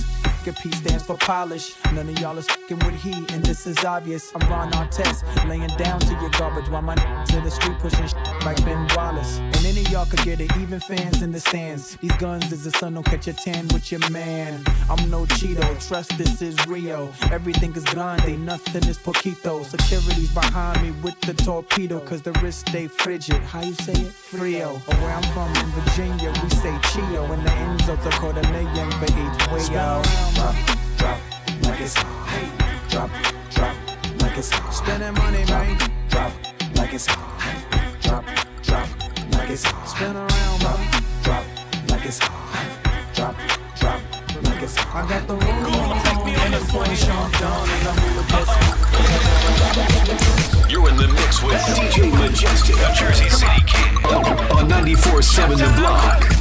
P 0.56 0.72
stands 0.72 1.04
for 1.04 1.18
polish. 1.18 1.76
None 1.94 2.08
of 2.08 2.20
y'all 2.20 2.38
is 2.38 2.48
fucking 2.48 2.80
with 2.80 2.96
he, 2.96 3.14
and 3.34 3.44
this 3.44 3.68
is 3.68 3.84
obvious. 3.84 4.32
I'm 4.34 4.50
Ron 4.50 4.72
Artest, 4.72 5.24
laying 5.48 5.68
down 5.78 6.00
to 6.00 6.14
your 6.14 6.30
garbage 6.32 6.70
while 6.70 6.82
my 6.82 6.96
niggas 6.96 7.38
in 7.38 7.44
the 7.44 7.52
street 7.52 7.78
pushing 7.80 8.08
shit 8.08 8.18
like 8.46 8.64
Ben 8.64 8.88
Wallace. 8.96 9.40
And 9.40 9.66
any 9.66 9.82
y'all 9.92 10.06
could 10.06 10.24
get 10.24 10.40
it, 10.40 10.56
even 10.58 10.80
fans 10.80 11.22
in 11.22 11.32
the 11.32 11.40
stands. 11.40 11.98
These 11.98 12.16
guns 12.16 12.52
is 12.52 12.64
the 12.64 12.72
sun, 12.72 12.94
don't 12.94 13.06
catch 13.06 13.28
a 13.28 13.34
tan 13.34 13.68
with 13.70 13.92
your 13.92 14.10
man. 14.10 14.64
I'm 14.90 15.10
no 15.10 15.26
Cheeto, 15.26 15.86
trust 15.86 16.18
this 16.18 16.42
is 16.42 16.56
Rio. 16.68 17.12
Everything 17.32 17.76
is 17.76 17.84
grande, 17.84 18.46
nothing 18.46 18.88
is 18.88 18.98
poquito. 18.98 19.66
Security's 19.66 20.34
behind 20.34 20.82
me 20.82 20.92
with 21.02 21.20
the 21.22 21.34
torpedo, 21.34 22.00
cause 22.00 22.22
the 22.22 22.32
wrist 22.44 22.70
stay 22.70 22.88
frigid. 22.88 23.42
How 23.44 23.62
you 23.64 23.74
say 23.74 23.94
it? 23.94 24.12
Frio. 24.14 24.76
Where 24.78 25.14
I'm 25.14 25.24
from 25.34 25.54
in 25.56 25.70
Virginia, 25.72 26.32
we 26.42 26.50
say 26.52 26.78
Chio. 26.94 27.24
And 27.26 27.46
the 27.46 27.50
Enzo's 27.50 28.06
a 28.06 28.12
quarter 28.20 28.42
million 28.52 28.90
for 28.92 29.06
each 29.06 29.50
way 29.58 29.76
out. 29.78 30.04
Drop, 30.36 30.56
drop, 30.98 31.20
like 31.64 31.82
it's 31.82 31.96
hot. 31.96 32.90
Drop, 32.90 33.10
drop, 33.52 33.76
like 34.22 34.38
it's 34.38 34.50
hot. 34.52 34.72
Spending 34.74 35.14
money, 35.14 35.46
man. 35.46 35.78
Drop, 36.10 36.32
like 36.76 36.94
it's 36.94 37.08
hot. 37.08 37.66
Drop, 38.02 38.26
drop, 38.64 38.88
like 39.34 39.50
it's 39.50 39.64
hot. 39.64 39.88
Spin 39.88 40.16
around, 40.16 40.64
man. 40.64 41.04
Drop, 41.24 41.44
like 41.90 42.06
it's 42.06 42.20
hot. 42.20 42.68
Drop, 43.16 43.36
drop, 43.80 44.02
like 44.44 44.62
it's 44.62 44.76
hot. 44.76 45.06
I 45.06 45.10
got 45.10 45.28
the 45.28 45.36
room 45.36 45.66
on 45.66 45.98
and 46.30 46.56
I'm 46.56 46.66
pouring 46.68 46.96
Sean 46.96 47.32
Dawn 47.32 47.70
and 47.70 47.88
I'm 47.88 47.98
really 48.06 48.26
pissed. 48.30 48.56
You're 50.70 50.90
in 50.90 50.98
the 50.98 51.08
mix 51.08 51.42
with 51.42 51.60
DJ 51.76 52.12
Majestic, 52.14 52.76
Jersey 52.96 53.30
City 53.30 53.62
King, 53.66 53.98
on 54.54 54.70
94.7 54.70 55.58
The 55.58 55.68
Block. 55.78 56.38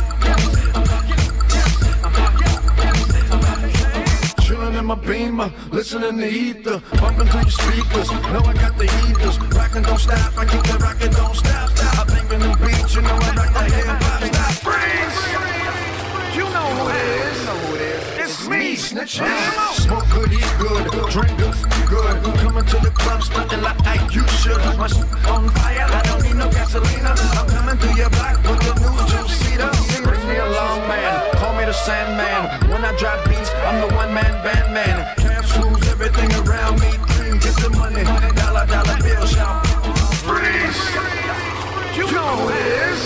In 4.76 4.86
my 4.86 4.94
beamer, 4.94 5.50
listening 5.70 6.18
to 6.18 6.28
ether, 6.28 6.82
bumping 7.00 7.26
through 7.26 7.40
your 7.40 7.50
speakers. 7.50 8.10
Know 8.32 8.40
I 8.44 8.52
got 8.54 8.76
the 8.76 8.86
heaters, 8.86 9.38
rockin' 9.54 9.82
don't 9.82 9.98
stop. 9.98 10.36
I 10.36 10.44
keep 10.44 10.62
the 10.64 10.78
rockin' 10.78 11.12
don't 11.12 11.34
stop. 11.34 11.70
I 11.70 12.04
think 12.04 12.32
in 12.32 12.40
the 12.40 12.56
beach, 12.64 12.94
you 12.94 13.02
know 13.02 13.16
I 13.16 13.34
rock 13.34 13.52
the 13.54 13.64
hip 13.74 13.86
hop. 13.86 14.22
Stop, 14.22 14.52
freeze! 14.64 16.36
You 16.36 16.44
know 16.44 16.66
who 16.76 16.88
it 16.90 17.72
is. 17.72 17.75
Me, 18.48 18.76
snitches. 18.76 19.26
Smoke 19.74 20.06
good, 20.14 20.32
eat 20.32 20.52
good, 20.58 20.86
drink 21.10 21.36
good, 21.36 21.54
good. 21.88 22.22
Coming 22.38 22.64
to 22.64 22.78
the 22.78 22.90
club, 22.94 23.22
stunting 23.22 23.60
like 23.60 23.80
I 23.84 23.94
you 24.12 24.26
should. 24.38 24.62
My 24.78 24.86
shit 24.86 25.02
on 25.26 25.48
fire, 25.50 25.86
I 25.90 26.02
don't 26.02 26.22
need 26.22 26.36
no 26.36 26.48
gasolina. 26.48 27.10
I'm 27.38 27.46
coming 27.48 27.76
through 27.76 27.96
your 27.96 28.10
block 28.10 28.36
with 28.46 28.60
the 28.62 28.74
new 28.78 28.96
two-seater. 29.10 29.70
Bring 30.02 30.28
me 30.28 30.36
along, 30.36 30.78
man. 30.86 31.34
Call 31.36 31.54
me 31.56 31.64
the 31.64 31.72
Sandman. 31.72 32.70
When 32.70 32.84
I 32.84 32.96
drop 32.96 33.24
beats, 33.28 33.50
I'm 33.66 33.80
the 33.80 33.94
one-man 33.96 34.32
band 34.44 34.72
man. 34.72 35.16
Cash 35.16 35.56
rules 35.58 35.82
everything 35.88 36.30
around 36.46 36.78
me. 36.78 36.90
Dream, 37.18 37.38
get 37.38 37.56
the 37.56 37.70
money. 37.70 38.04
Dollar, 38.04 38.66
dollar 38.66 38.98
bill 39.02 39.26
shop. 39.26 39.66
Freeze! 40.22 41.25
You 41.96 42.06
know 42.12 42.28
who 42.36 42.48
it 42.50 42.66
is. 42.88 43.02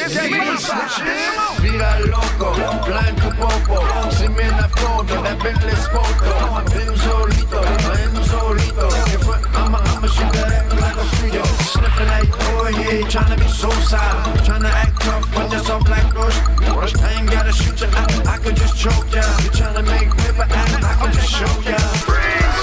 It's 0.00 0.16
me, 0.30 0.40
snitches. 0.58 1.60
Vida 1.62 1.90
loco, 2.10 2.50
blanco 2.84 3.30
popo. 3.38 4.10
Si 4.10 4.26
me 4.28 4.50
la 4.50 4.68
foto, 4.68 5.22
that 5.22 5.38
Bentley 5.42 5.76
Spoto. 5.76 6.34
Ven 6.74 6.96
solito, 6.96 7.60
ven 7.62 8.14
solito. 8.24 8.86
If 9.14 9.28
I'ma, 9.54 9.78
I'ma 9.78 10.08
shoot 10.08 10.32
that 10.32 10.66
like 10.82 10.96
a 10.96 11.06
Frito. 11.14 11.44
Sniffing 11.70 12.08
like, 12.08 12.32
oh 12.32 12.68
yeah, 12.68 13.06
tryna 13.06 13.38
be 13.38 13.48
so 13.48 13.70
silent. 13.86 14.40
Tryna 14.46 14.70
act 14.70 15.00
tough, 15.00 15.34
but 15.34 15.52
yourself 15.52 15.88
like 15.88 16.12
Rush. 16.14 16.94
I 16.96 17.20
ain't 17.20 17.30
gotta 17.30 17.52
shoot 17.52 17.80
ya, 17.80 17.88
I, 17.92 18.34
I 18.34 18.38
could 18.38 18.56
just 18.56 18.76
choke 18.76 19.12
ya. 19.14 19.22
You 19.42 19.50
tryna 19.50 19.84
make 19.86 20.10
paper, 20.16 20.46
I, 20.48 20.62
I 20.90 20.94
can 21.00 21.12
just 21.12 21.30
show 21.30 21.54
ya. 21.68 21.78
Freeze! 22.06 22.60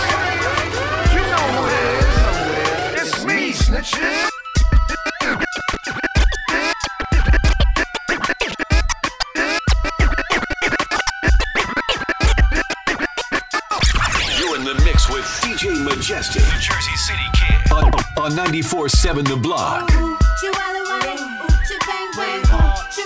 You 1.15 1.23
know 1.31 1.45
who 1.55 1.61
it 1.67 2.99
is. 2.99 3.13
It's 3.13 3.25
me, 3.25 3.51
snitches. 3.53 4.34
On, 18.25 18.31
on 18.31 18.37
94.7 18.37 19.27
The 19.27 19.35
Block. 19.35 19.91
South. 22.45 22.95
He 22.95 23.05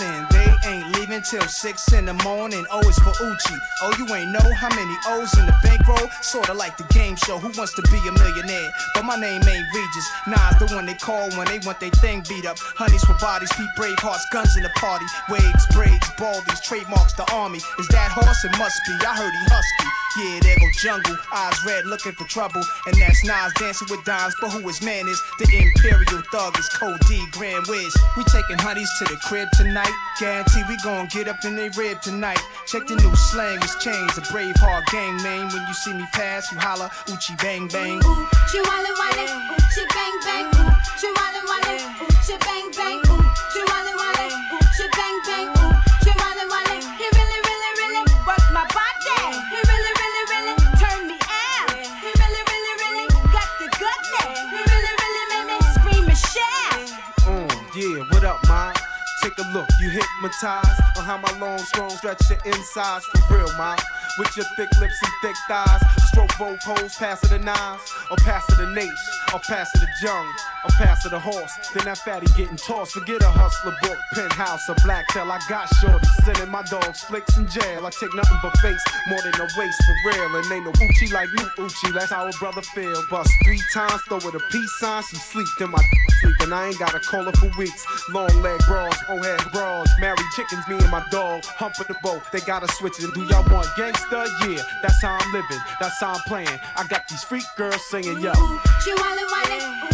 they 0.00 0.48
ain't 0.66 0.96
leaving 0.96 1.22
till 1.22 1.42
six 1.42 1.92
in 1.92 2.06
the 2.06 2.14
morning. 2.24 2.64
Oh, 2.70 2.80
o 2.82 2.88
is 2.88 2.98
for 2.98 3.10
Uchi. 3.10 3.54
Oh, 3.82 3.92
you 3.98 4.06
ain't 4.14 4.32
know 4.32 4.52
how 4.54 4.68
many 4.74 4.96
O's 5.08 5.32
in 5.38 5.46
the 5.46 5.54
bankroll? 5.62 6.08
Sorta 6.22 6.54
like 6.54 6.76
the 6.76 6.84
game 6.94 7.16
show, 7.16 7.38
Who 7.38 7.50
Wants 7.56 7.74
to 7.74 7.82
Be 7.90 7.98
a 8.08 8.12
Millionaire? 8.12 8.70
But 8.94 9.04
my 9.04 9.16
name 9.16 9.42
ain't 9.42 9.66
Regis. 9.74 10.08
Nas 10.26 10.58
the 10.58 10.74
one 10.74 10.86
they 10.86 10.94
call 10.94 11.30
when 11.36 11.46
they 11.46 11.58
want 11.60 11.80
their 11.80 11.90
thing 11.90 12.24
beat 12.28 12.46
up. 12.46 12.58
Honeys 12.58 13.04
for 13.04 13.14
bodies, 13.20 13.50
beat 13.58 13.70
brave 13.76 13.98
hearts, 13.98 14.26
guns 14.32 14.56
in 14.56 14.62
the 14.62 14.72
party. 14.76 15.06
Waves, 15.28 15.66
braids, 15.72 16.08
baldies, 16.18 16.62
trademarks 16.62 17.14
the 17.14 17.30
army. 17.32 17.58
Is 17.78 17.88
that 17.88 18.10
horse? 18.10 18.44
It 18.44 18.56
must 18.58 18.80
be. 18.86 18.94
I 19.06 19.14
heard 19.16 19.32
he 19.32 19.44
husky. 19.46 20.03
Yeah, 20.16 20.38
there 20.40 20.54
go 20.60 20.68
jungle, 20.78 21.16
eyes 21.32 21.58
red, 21.66 21.86
looking 21.86 22.12
for 22.12 22.22
trouble. 22.24 22.62
And 22.86 22.94
that's 22.94 23.24
Nas 23.24 23.52
dancing 23.54 23.88
with 23.90 24.04
dimes, 24.04 24.34
but 24.40 24.50
who 24.50 24.60
his 24.68 24.80
man 24.80 25.08
is? 25.08 25.20
The 25.40 25.50
Imperial 25.50 26.22
Thug 26.30 26.56
is 26.56 26.68
Code 26.68 27.00
D, 27.08 27.20
Grand 27.32 27.66
Wiz. 27.66 27.92
We 28.16 28.22
taking 28.24 28.58
honeys 28.58 28.90
to 28.98 29.04
the 29.06 29.16
crib 29.26 29.48
tonight. 29.54 29.90
Guarantee 30.20 30.62
we 30.68 30.76
gon' 30.84 31.06
get 31.06 31.26
up 31.26 31.44
in 31.44 31.56
they 31.56 31.68
rib 31.70 32.00
tonight. 32.00 32.38
Check 32.66 32.86
the 32.86 32.94
new 32.94 33.14
slang, 33.16 33.58
it's 33.58 33.74
changed. 33.82 34.16
A 34.16 34.22
brave 34.30 34.54
heart 34.56 34.84
gang 34.92 35.16
name. 35.24 35.48
When 35.48 35.66
you 35.66 35.74
see 35.74 35.92
me 35.92 36.06
pass, 36.12 36.50
you 36.52 36.58
holla, 36.58 36.90
Uchi 37.08 37.34
bang 37.42 37.66
bang. 37.66 38.00
She 38.52 38.60
wale 38.62 38.94
wale, 38.94 39.26
ooh, 39.26 39.58
she 39.74 39.82
bang 39.90 40.16
bang, 40.22 40.46
ooh, 40.46 40.70
she 40.94 41.08
ooh, 41.10 42.22
she 42.22 42.36
bang 42.38 42.70
bang, 42.70 43.03
look, 59.54 59.68
you 59.80 59.88
hypnotized 59.88 60.80
on 60.98 61.04
how 61.04 61.16
my 61.16 61.38
long, 61.38 61.58
strong 61.58 61.90
stretch 61.90 62.28
your 62.28 62.40
insides. 62.44 63.04
For 63.06 63.36
real, 63.36 63.48
ma. 63.56 63.76
With 64.18 64.36
your 64.36 64.46
thick 64.56 64.68
lips 64.80 64.98
and 65.02 65.12
thick 65.22 65.36
thighs, 65.48 65.80
stroke 66.08 66.30
both 66.38 66.62
holes, 66.62 66.96
pass 66.96 67.22
it 67.24 67.30
the 67.30 67.38
nines, 67.38 67.80
or 68.10 68.16
pass 68.18 68.44
it 68.50 68.56
the 68.56 68.66
nation, 68.66 68.94
or 69.32 69.40
pass 69.40 69.70
it 69.74 69.80
the 69.80 69.88
jung, 70.02 70.26
or 70.64 70.70
pass 70.76 71.04
it 71.04 71.10
the 71.10 71.18
horse. 71.18 71.52
Then 71.74 71.84
that 71.84 71.98
fatty 71.98 72.26
getting 72.36 72.56
tossed. 72.56 72.92
Forget 72.92 73.22
a 73.22 73.28
hustler 73.28 73.76
book, 73.82 73.98
penthouse, 74.14 74.68
a 74.68 74.74
black 74.84 75.06
tail. 75.08 75.30
I 75.30 75.38
got 75.48 75.68
shorty 75.80 76.08
sending 76.24 76.50
my 76.50 76.62
dogs 76.62 77.04
flicks 77.04 77.36
in 77.36 77.46
jail. 77.48 77.86
I 77.86 77.90
take 77.90 78.14
nothing 78.14 78.38
but 78.42 78.56
face, 78.58 78.82
more 79.08 79.20
than 79.22 79.34
a 79.34 79.46
waste 79.56 79.80
for 79.84 79.96
real. 80.10 80.36
And 80.36 80.52
ain't 80.52 80.64
no 80.64 80.72
Uchi 80.72 81.12
like 81.12 81.28
you, 81.38 81.64
Uchi. 81.64 81.92
That's 81.92 82.10
how 82.10 82.26
a 82.26 82.32
brother 82.32 82.62
feel. 82.62 82.96
Bust 83.10 83.30
three 83.44 83.60
times, 83.72 84.00
throw 84.08 84.18
it 84.18 84.34
a 84.34 84.40
peace 84.50 84.72
sign. 84.80 85.02
She 85.10 85.16
sleep, 85.16 85.48
then 85.58 85.70
my 85.70 85.82
sleep, 86.20 86.36
and 86.40 86.54
I 86.54 86.68
ain't 86.68 86.78
got 86.78 86.94
a 86.94 86.98
her 86.98 87.32
for 87.32 87.50
weeks. 87.58 87.84
Long 88.10 88.42
leg 88.42 88.60
bras, 88.66 88.96
old 89.08 89.24
head 89.24 89.40
bras, 89.52 89.88
married 90.00 90.18
chickens, 90.34 90.66
me 90.68 90.76
and 90.76 90.90
my 90.90 91.04
dog, 91.10 91.44
humping 91.44 91.86
the 91.88 91.96
boat. 92.02 92.22
They 92.32 92.40
gotta 92.40 92.68
switch 92.74 93.02
it. 93.02 93.12
Do 93.14 93.22
y'all 93.24 93.44
want 93.52 93.66
gangsta? 93.78 94.26
Yeah, 94.48 94.62
that's 94.82 95.02
how 95.02 95.18
I'm 95.20 95.32
living, 95.32 95.58
that's 95.80 96.00
how 96.00 96.14
I'm 96.14 96.20
playing. 96.26 96.58
I 96.76 96.86
got 96.88 97.08
these 97.08 97.22
freak 97.24 97.44
girls 97.56 97.84
singing, 97.90 98.20
yo. 98.20 98.32
She 98.82 98.92
wale 98.94 99.16
wale, 99.32 99.93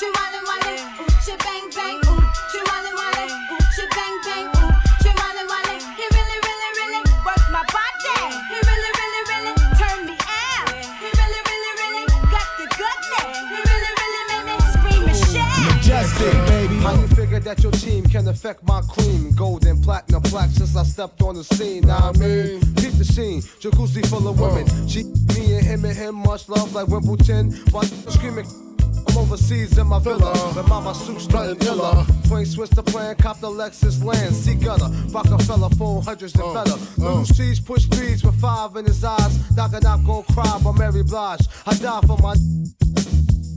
ooh, 0.00 0.06
she 0.06 0.06
wale 0.06 0.40
wale, 0.48 0.80
ooh, 1.00 1.10
she 1.24 1.36
bang 1.36 1.68
bang, 1.74 1.96
ooh, 2.08 2.22
she 2.50 2.58
wale 2.58 2.92
wale, 2.96 3.28
ooh, 3.52 3.60
she 3.74 3.84
bang 3.94 4.16
bang, 4.24 4.46
ooh, 4.48 4.72
she 5.02 5.08
wale 5.08 5.44
wale. 5.48 5.80
He 5.96 6.04
really, 6.08 6.38
really, 6.40 6.70
really 6.80 7.00
work 7.24 7.44
my 7.52 7.64
body. 7.68 8.16
He 8.48 8.56
really, 8.56 8.90
really, 9.00 9.22
really 9.30 9.54
turn 9.76 10.06
me 10.06 10.16
out. 10.16 10.72
He 11.00 11.08
really, 11.20 11.40
really, 11.48 11.72
really 11.80 12.04
got 12.32 12.48
the 12.58 12.66
goodness. 12.80 13.28
He 13.50 13.58
really, 13.60 13.92
really 14.00 14.22
made 14.28 14.44
me 14.48 14.56
scream 14.72 15.08
and 15.08 15.16
shout. 15.16 15.76
Majestic, 15.76 16.32
baby. 16.48 16.76
How 16.80 16.94
you 16.94 17.08
figure 17.08 17.40
that 17.40 17.62
your 17.62 17.72
team 17.72 18.04
can 18.04 18.28
affect 18.28 18.62
my 18.66 18.80
cream? 18.82 19.32
Gold 19.32 19.66
and 19.66 19.82
platinum 19.82 20.22
plaque 20.22 20.50
since 20.50 20.76
I 20.76 20.84
stepped 20.84 21.20
on 21.22 21.34
the 21.34 21.44
scene. 21.44 21.86
Now 21.86 22.08
I 22.08 22.12
mean, 22.12 22.60
keep 22.76 22.92
the 22.92 23.04
scene. 23.04 23.42
Jacuzzi 23.60 24.06
full 24.06 24.26
of 24.26 24.40
women. 24.40 24.66
She, 24.88 25.04
me 25.04 25.56
and 25.56 25.66
him 25.66 25.84
and 25.84 25.96
him, 25.96 26.14
much 26.14 26.48
love 26.48 26.72
like 26.74 26.88
Wimbledon. 26.88 27.54
But 27.72 27.84
screaming. 27.84 28.69
I'm 29.10 29.18
overseas 29.18 29.76
in 29.76 29.86
my 29.88 29.98
villa, 29.98 30.32
with 30.54 30.68
mama 30.68 30.94
suits 30.94 31.24
strutting 31.24 31.66
illa. 31.66 32.06
Swing 32.26 32.44
switch 32.44 32.70
the 32.70 32.82
plan, 32.82 33.16
cop 33.16 33.40
the 33.40 33.48
Lexus 33.48 34.02
land, 34.04 34.34
see 34.34 34.54
gutter, 34.54 34.88
Rockefeller, 35.10 35.68
400s 35.70 36.34
and 36.34 36.54
better. 36.54 36.78
Little 37.00 37.24
C's 37.24 37.58
push 37.60 37.86
beads 37.86 38.22
with 38.22 38.40
five 38.40 38.76
in 38.76 38.84
his 38.84 39.02
eyes. 39.02 39.50
Knock 39.56 39.72
a 39.72 39.80
knock, 39.80 40.04
gon' 40.04 40.22
cry 40.34 40.60
by 40.62 40.72
Mary 40.72 41.02
Blige. 41.02 41.46
I 41.66 41.74
die 41.74 42.00
for 42.06 42.18
my 42.18 42.34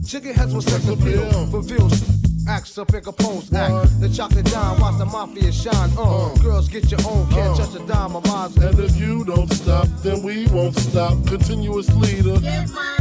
chicken 0.06 0.34
heads 0.34 0.54
with 0.54 0.68
sex 0.68 0.88
appeal. 0.88 1.46
Reveals 1.46 2.23
acts 2.48 2.78
up 2.78 2.92
in 2.94 3.02
Capone's 3.02 3.52
act. 3.52 4.00
The 4.00 4.08
chocolate 4.08 4.46
dime, 4.46 4.80
watch 4.80 4.98
the 4.98 5.06
mafia 5.06 5.52
shine. 5.52 5.90
Uh, 5.96 6.34
girls 6.42 6.68
get 6.68 6.90
your 6.90 7.00
own, 7.06 7.28
can't 7.30 7.56
touch 7.56 7.74
a 7.74 7.86
dime 7.86 8.16
of 8.16 8.26
mine. 8.26 8.50
And 8.62 8.78
if 8.78 8.96
you 8.96 9.24
don't 9.24 9.52
stop, 9.52 9.86
then 10.02 10.22
we 10.22 10.46
won't 10.48 10.76
stop. 10.76 11.12
Continuous 11.26 11.88
leader. 11.94 12.36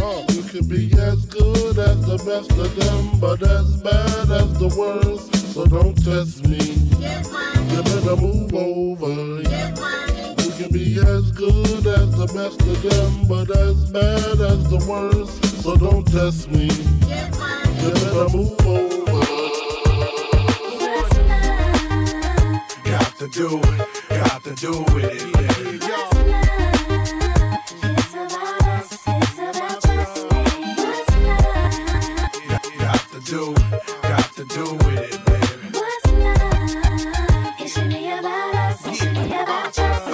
Uh, 0.02 0.26
you 0.30 0.44
can 0.44 0.68
be 0.68 0.92
as 1.00 1.26
good 1.26 1.78
as 1.78 2.06
the 2.06 2.18
best 2.26 2.52
of 2.52 2.76
them, 2.76 3.20
but 3.20 3.42
as 3.44 3.78
bad 3.78 4.32
as 4.32 4.54
the 4.60 4.74
worst. 4.78 5.54
So 5.54 5.66
don't 5.66 5.96
test 6.04 6.48
me. 6.48 6.58
You 6.58 7.84
better 7.84 8.16
move 8.16 8.54
over. 8.54 9.42
You 9.42 10.52
can 10.58 10.72
be 10.72 11.00
as 11.00 11.32
good 11.32 11.88
as 11.88 12.12
the 12.16 12.28
best 12.34 12.62
of 12.62 12.82
them, 12.82 13.28
but 13.28 13.50
as 13.56 13.90
bad 13.92 14.40
as 14.42 14.70
the 14.70 14.84
worst. 14.88 15.64
So 15.64 15.76
don't 15.76 16.06
test 16.06 16.50
me. 16.50 16.68
You 16.68 17.92
better 17.92 18.30
move 18.38 18.68
over. 18.68 18.83
To 23.28 23.40
do 23.40 23.58
it, 23.58 24.10
got 24.10 24.44
to 24.44 24.54
do 24.56 24.72
with 24.94 25.06
it, 25.06 25.34
to 33.12 33.20
do, 33.22 33.54
got 34.02 34.34
to 34.34 34.44
do 34.46 34.74
with 34.74 35.00
it, 35.00 35.26
baby. 35.26 35.40
It 37.64 37.70
should 37.70 37.90
be 37.90 38.10
about 38.10 38.56
us, 38.56 38.88
it 38.88 38.96
should 38.96 39.14
be 39.14 39.28
about 39.28 39.80
us. 39.80 40.08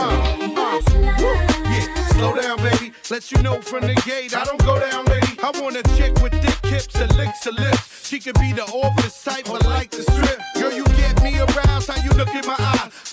Yeah, 1.65 2.05
slow 2.09 2.35
down, 2.35 2.57
baby. 2.57 2.93
Let 3.09 3.31
you 3.31 3.41
know 3.41 3.59
from 3.61 3.81
the 3.87 3.95
gate, 4.05 4.35
I 4.35 4.43
don't 4.43 4.63
go 4.63 4.79
down, 4.79 5.05
lady. 5.05 5.39
I 5.41 5.51
want 5.59 5.77
a 5.77 5.83
chick 5.97 6.21
with 6.21 6.33
thick 6.33 6.65
hips 6.71 6.95
and 6.95 7.15
licks 7.17 7.43
her 7.45 7.51
lips. 7.53 8.07
She 8.07 8.19
could 8.19 8.39
be 8.39 8.53
the 8.53 8.65
office 8.65 9.23
type, 9.23 9.49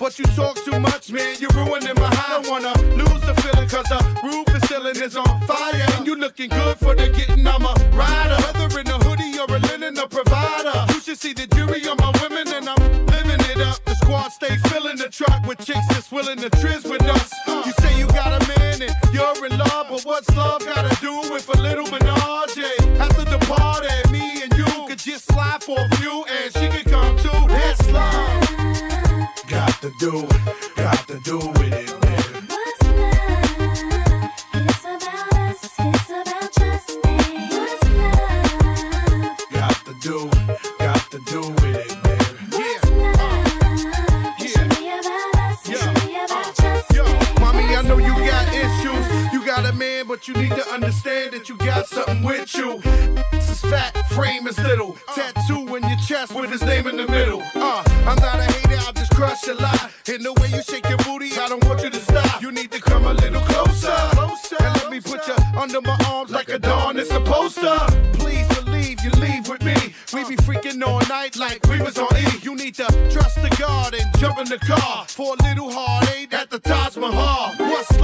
But 0.07 0.19
you 0.19 0.25
talk 0.37 0.55
too 0.63 0.79
much, 0.79 1.11
man, 1.11 1.35
you're 1.37 1.51
ruining 1.51 1.93
my 1.95 2.07
high. 2.07 2.37
I 2.37 2.41
don't 2.41 2.49
wanna 2.49 2.71
lose 2.95 3.19
the 3.27 3.35
feeling, 3.41 3.67
cause 3.67 3.83
the 3.91 3.99
roof 4.23 4.47
is 4.55 4.63
ceiling 4.69 4.95
is 4.95 5.17
on 5.17 5.41
fire. 5.41 5.85
And 5.97 6.07
you 6.07 6.15
looking 6.15 6.47
good 6.47 6.77
for 6.77 6.95
the 6.95 7.09
getting, 7.09 7.45
I'm 7.45 7.65
a 7.65 7.73
rider. 7.91 8.39
Whether 8.39 8.79
in 8.79 8.87
a 8.87 9.03
hoodie 9.03 9.37
or 9.37 9.53
a 9.53 9.59
linen, 9.59 9.97
a 9.97 10.07
provider. 10.07 10.85
You 10.93 11.01
should 11.01 11.19
see 11.19 11.33
the 11.33 11.45
jury 11.47 11.85
on 11.89 11.97
my 11.97 12.13
women, 12.21 12.47
and 12.47 12.69
I'm 12.69 13.05
living 13.07 13.43
it 13.51 13.59
up. 13.59 13.83
The 13.83 13.95
squad 13.95 14.29
stay 14.29 14.55
filling 14.71 14.95
the 14.95 15.09
truck 15.09 15.45
with 15.45 15.57
chicks 15.65 15.85
that's 15.89 16.09
willing 16.09 16.37
to 16.37 16.49
trizz 16.51 16.86
Got 30.07 30.15
to 30.15 30.23
do 30.23 30.25
it, 30.29 30.75
got 30.77 31.07
to 31.07 31.19
do 31.19 31.37
with 31.37 31.73
it, 31.73 31.99
baby. 31.99 32.47
Got 39.51 39.75
to 39.83 39.93
do, 39.99 40.29
got 40.79 41.11
to 41.11 41.19
do 41.25 41.41
with 41.41 41.75
it, 41.75 41.91
baby. 42.03 42.23
Mommy, 47.41 47.75
I 47.75 47.81
know 47.81 47.97
you 47.97 48.15
got 48.15 48.47
issues. 48.53 49.33
You 49.33 49.45
got 49.45 49.65
a 49.65 49.73
man, 49.73 50.07
but 50.07 50.25
you 50.29 50.35
need 50.35 50.51
to 50.51 50.65
understand 50.69 51.33
that 51.33 51.49
you 51.49 51.57
got 51.57 51.85
something 51.85 52.23
with 52.23 52.55
you. 52.55 52.79
This 53.33 53.49
is 53.49 53.59
fat, 53.59 53.93
frame 54.11 54.47
is 54.47 54.57
little. 54.59 54.95
Tattoo 55.13 55.75
in 55.75 55.83
your 55.83 55.97
chest 55.97 56.33
with 56.33 56.49
his 56.49 56.63
name 56.63 56.87
in 56.87 56.95
the 56.95 57.07
middle. 57.07 57.41
Uh, 57.55 57.83
I'm 58.05 58.15
not 58.15 58.39
a 58.39 58.43
hater, 58.43 58.77
I'll 58.85 58.93
just 58.93 59.13
crush 59.13 59.45
a 59.49 59.53
lot. 59.55 59.86
In 60.17 60.23
the 60.23 60.33
way 60.33 60.47
you 60.47 60.63
shake 60.63 60.89
your 60.89 60.97
booty, 60.97 61.29
I 61.37 61.47
don't 61.47 61.63
want 61.65 61.83
you 61.83 61.91
to 61.91 61.99
stop. 61.99 62.41
You 62.41 62.51
need 62.51 62.71
to 62.71 62.81
come 62.81 63.05
a 63.05 63.13
little 63.13 63.41
closer. 63.41 63.91
And 63.91 64.75
let 64.81 64.89
me 64.89 64.99
put 64.99 65.27
you 65.27 65.35
under 65.55 65.79
my 65.79 65.95
arms 66.07 66.31
like 66.31 66.49
a 66.49 66.57
dawn 66.57 66.97
is 66.97 67.07
supposed 67.07 67.57
to. 67.57 67.77
Please 68.13 68.47
believe 68.63 68.99
you 69.03 69.11
leave 69.11 69.47
with 69.47 69.61
me. 69.61 69.75
We 70.11 70.27
be 70.27 70.35
freaking 70.37 70.81
all 70.81 71.01
night 71.07 71.35
like 71.35 71.63
we 71.67 71.79
was 71.83 71.99
on 71.99 72.07
E. 72.17 72.25
You 72.41 72.55
need 72.55 72.73
to 72.75 72.85
trust 73.11 73.43
the 73.43 73.55
God 73.59 73.93
and 73.93 74.05
jump 74.17 74.39
in 74.39 74.49
the 74.49 74.57
car 74.57 75.05
for 75.07 75.35
a 75.39 75.43
little 75.43 75.69
heartache 75.69 76.33
at 76.33 76.49
the 76.49 76.57
Taj 76.57 76.97
Mahal. 76.97 77.53
What's 77.69 77.95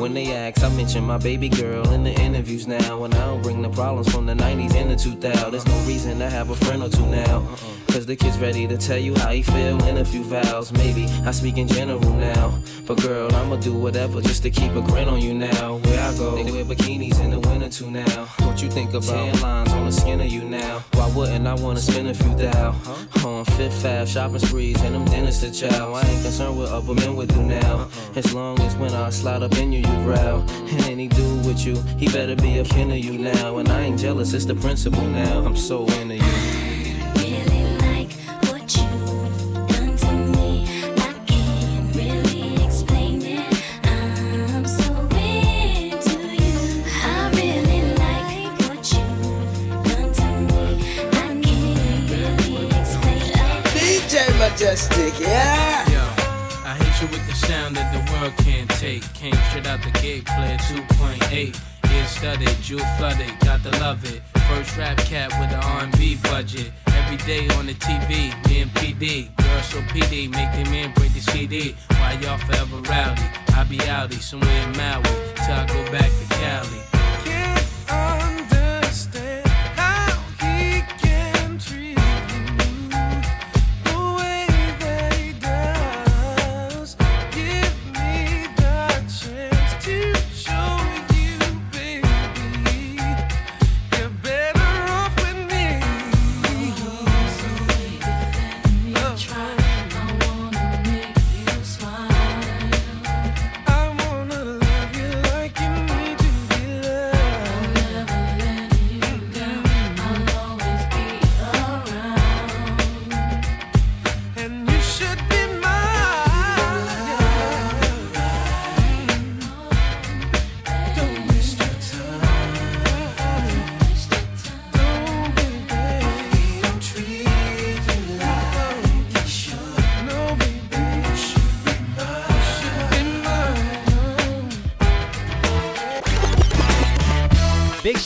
When 0.00 0.14
they 0.14 0.32
ask, 0.32 0.64
I 0.64 0.70
mention 0.70 1.04
my 1.04 1.18
baby 1.18 1.50
girl 1.50 1.86
in 1.92 2.04
the 2.04 2.12
interviews 2.12 2.66
now. 2.66 3.04
And 3.04 3.14
I 3.14 3.26
don't 3.26 3.42
bring 3.42 3.60
the 3.60 3.68
problems 3.68 4.10
from 4.10 4.24
the 4.24 4.32
90s 4.32 4.74
and 4.74 4.90
the 4.90 4.94
2000s. 4.94 5.50
There's 5.50 5.66
no 5.66 5.78
reason 5.80 6.18
to 6.20 6.30
have 6.30 6.48
a 6.48 6.56
friend 6.56 6.82
or 6.82 6.88
two 6.88 7.04
now. 7.04 7.46
Cause 7.88 8.06
the 8.06 8.16
kid's 8.16 8.38
ready 8.38 8.66
to 8.66 8.78
tell 8.78 8.96
you 8.96 9.14
how 9.16 9.30
he 9.30 9.42
feel 9.42 9.84
in 9.84 9.98
a 9.98 10.04
few 10.04 10.22
vows. 10.22 10.72
Maybe 10.72 11.04
I 11.26 11.32
speak 11.32 11.58
in 11.58 11.68
general 11.68 12.14
now. 12.14 12.58
But 12.86 13.02
girl, 13.02 13.30
I'ma 13.34 13.56
do 13.56 13.74
whatever 13.74 14.22
just 14.22 14.42
to 14.44 14.50
keep 14.50 14.72
a 14.72 14.80
grin 14.80 15.06
on 15.06 15.20
you 15.20 15.34
now. 15.34 15.76
Where 15.76 16.00
I 16.00 16.16
go, 16.16 16.42
they 16.42 16.50
wear 16.50 16.64
bikinis 16.64 17.20
in 17.22 17.32
the 17.32 17.40
winter 17.40 17.68
too 17.68 17.90
now. 17.90 18.26
What 18.60 18.66
you 18.66 18.72
think 18.72 18.90
about 18.90 19.04
tan 19.04 19.40
lines 19.40 19.72
on 19.72 19.86
the 19.86 19.90
skin 19.90 20.20
of 20.20 20.26
you 20.26 20.44
now? 20.44 20.84
Why 20.92 21.10
wouldn't 21.16 21.46
I 21.46 21.54
wanna 21.54 21.80
spend 21.80 22.08
a 22.08 22.14
few 22.14 22.34
thou? 22.34 22.74
On 23.24 23.42
Fifth 23.56 23.86
Ave, 23.86 24.04
shopping 24.04 24.38
sprees, 24.38 24.82
and 24.82 24.94
them 24.94 25.06
dinners 25.06 25.40
to 25.40 25.50
chow. 25.50 25.94
I 25.94 26.02
ain't 26.02 26.22
concerned 26.22 26.58
with 26.58 26.70
other 26.70 26.92
men 26.92 27.16
with 27.16 27.34
you 27.34 27.42
now. 27.42 27.76
Uh-uh. 27.78 27.88
As 28.16 28.34
long 28.34 28.60
as 28.60 28.76
when 28.76 28.92
I 28.92 29.08
slide 29.08 29.42
up 29.42 29.56
in 29.56 29.72
you, 29.72 29.78
you 29.78 30.04
growl. 30.04 30.40
And 30.50 30.84
any 30.84 31.08
dude 31.08 31.46
with 31.46 31.64
you, 31.64 31.80
he 31.96 32.08
better 32.08 32.36
be 32.36 32.58
a 32.58 32.64
kin 32.64 32.90
of 32.90 32.98
you 32.98 33.16
now. 33.16 33.56
And 33.56 33.68
I 33.70 33.80
ain't 33.80 33.98
jealous, 33.98 34.34
it's 34.34 34.44
the 34.44 34.54
principle 34.54 35.06
now. 35.06 35.38
I'm 35.42 35.56
so 35.56 35.86
into 35.86 36.16
you. 36.16 36.49
Majestic, 54.60 55.18
yeah. 55.18 55.88
Yo, 55.88 56.04
I 56.68 56.76
hate 56.76 57.00
you 57.00 57.08
with 57.08 57.26
the 57.26 57.34
sound 57.34 57.76
that 57.76 57.96
the 57.96 58.12
world 58.12 58.36
can't 58.44 58.68
take. 58.72 59.00
Came 59.14 59.32
straight 59.48 59.66
out 59.66 59.82
the 59.82 59.90
gate, 60.00 60.26
played 60.26 60.60
2.8. 60.60 61.58
Ear 61.96 62.04
studded, 62.04 62.54
jewel 62.60 62.84
flooded, 62.98 63.32
got 63.40 63.62
to 63.62 63.70
love 63.80 64.04
it. 64.04 64.20
First 64.50 64.76
rap 64.76 64.98
cat 64.98 65.30
with 65.40 65.50
an 65.56 65.64
R&B 65.64 66.18
budget. 66.24 66.72
Every 66.88 67.16
day 67.24 67.48
on 67.56 67.68
the 67.68 67.72
TV, 67.72 68.36
me 68.50 68.60
and 68.60 68.70
PD. 68.72 69.34
Girl, 69.36 69.62
so 69.62 69.80
PD, 69.94 70.28
make 70.28 70.52
the 70.52 70.70
man 70.70 70.92
break 70.92 71.14
the 71.14 71.20
CD. 71.20 71.74
Why 71.92 72.18
y'all 72.20 72.36
forever 72.36 72.76
rowdy? 72.82 73.22
I 73.56 73.64
be 73.64 73.78
outie, 73.78 74.20
somewhere 74.20 74.62
in 74.68 74.76
Maui, 74.76 75.02
till 75.36 75.54
I 75.56 75.64
go 75.68 75.90
back 75.90 76.10
to 76.10 76.34
Cali. 76.34 76.99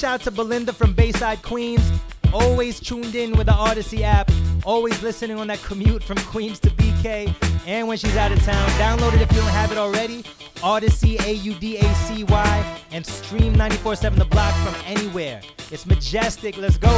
Shout 0.05 0.21
to 0.21 0.31
Belinda 0.31 0.71
from 0.71 0.93
Bayside, 0.93 1.40
Queens. 1.40 1.90
Always 2.31 2.79
tuned 2.79 3.14
in 3.14 3.33
with 3.38 3.47
the 3.47 3.55
Odyssey 3.55 4.05
app. 4.05 4.31
Always 4.67 5.03
listening 5.03 5.38
on 5.38 5.47
that 5.47 5.62
commute 5.62 6.03
from 6.03 6.19
Queens 6.19 6.61
to 6.61 6.69
BK. 6.69 7.35
And 7.67 7.88
when 7.88 7.97
she's 7.97 8.14
out 8.14 8.31
of 8.31 8.38
town, 8.43 8.69
download 8.73 9.14
it 9.14 9.23
if 9.23 9.33
you 9.33 9.38
don't 9.38 9.49
have 9.49 9.73
it 9.73 9.79
already. 9.79 10.23
Odyssey, 10.62 11.17
A 11.21 11.33
U 11.33 11.55
D 11.55 11.79
A 11.79 11.95
C 11.95 12.23
Y. 12.25 12.81
And 12.90 13.07
stream 13.07 13.55
94 13.55 13.97
7 13.97 14.19
The 14.19 14.27
Block 14.27 14.55
from 14.57 14.75
anywhere. 14.85 15.40
It's 15.71 15.87
majestic. 15.87 16.59
Let's 16.59 16.77
go. 16.77 16.90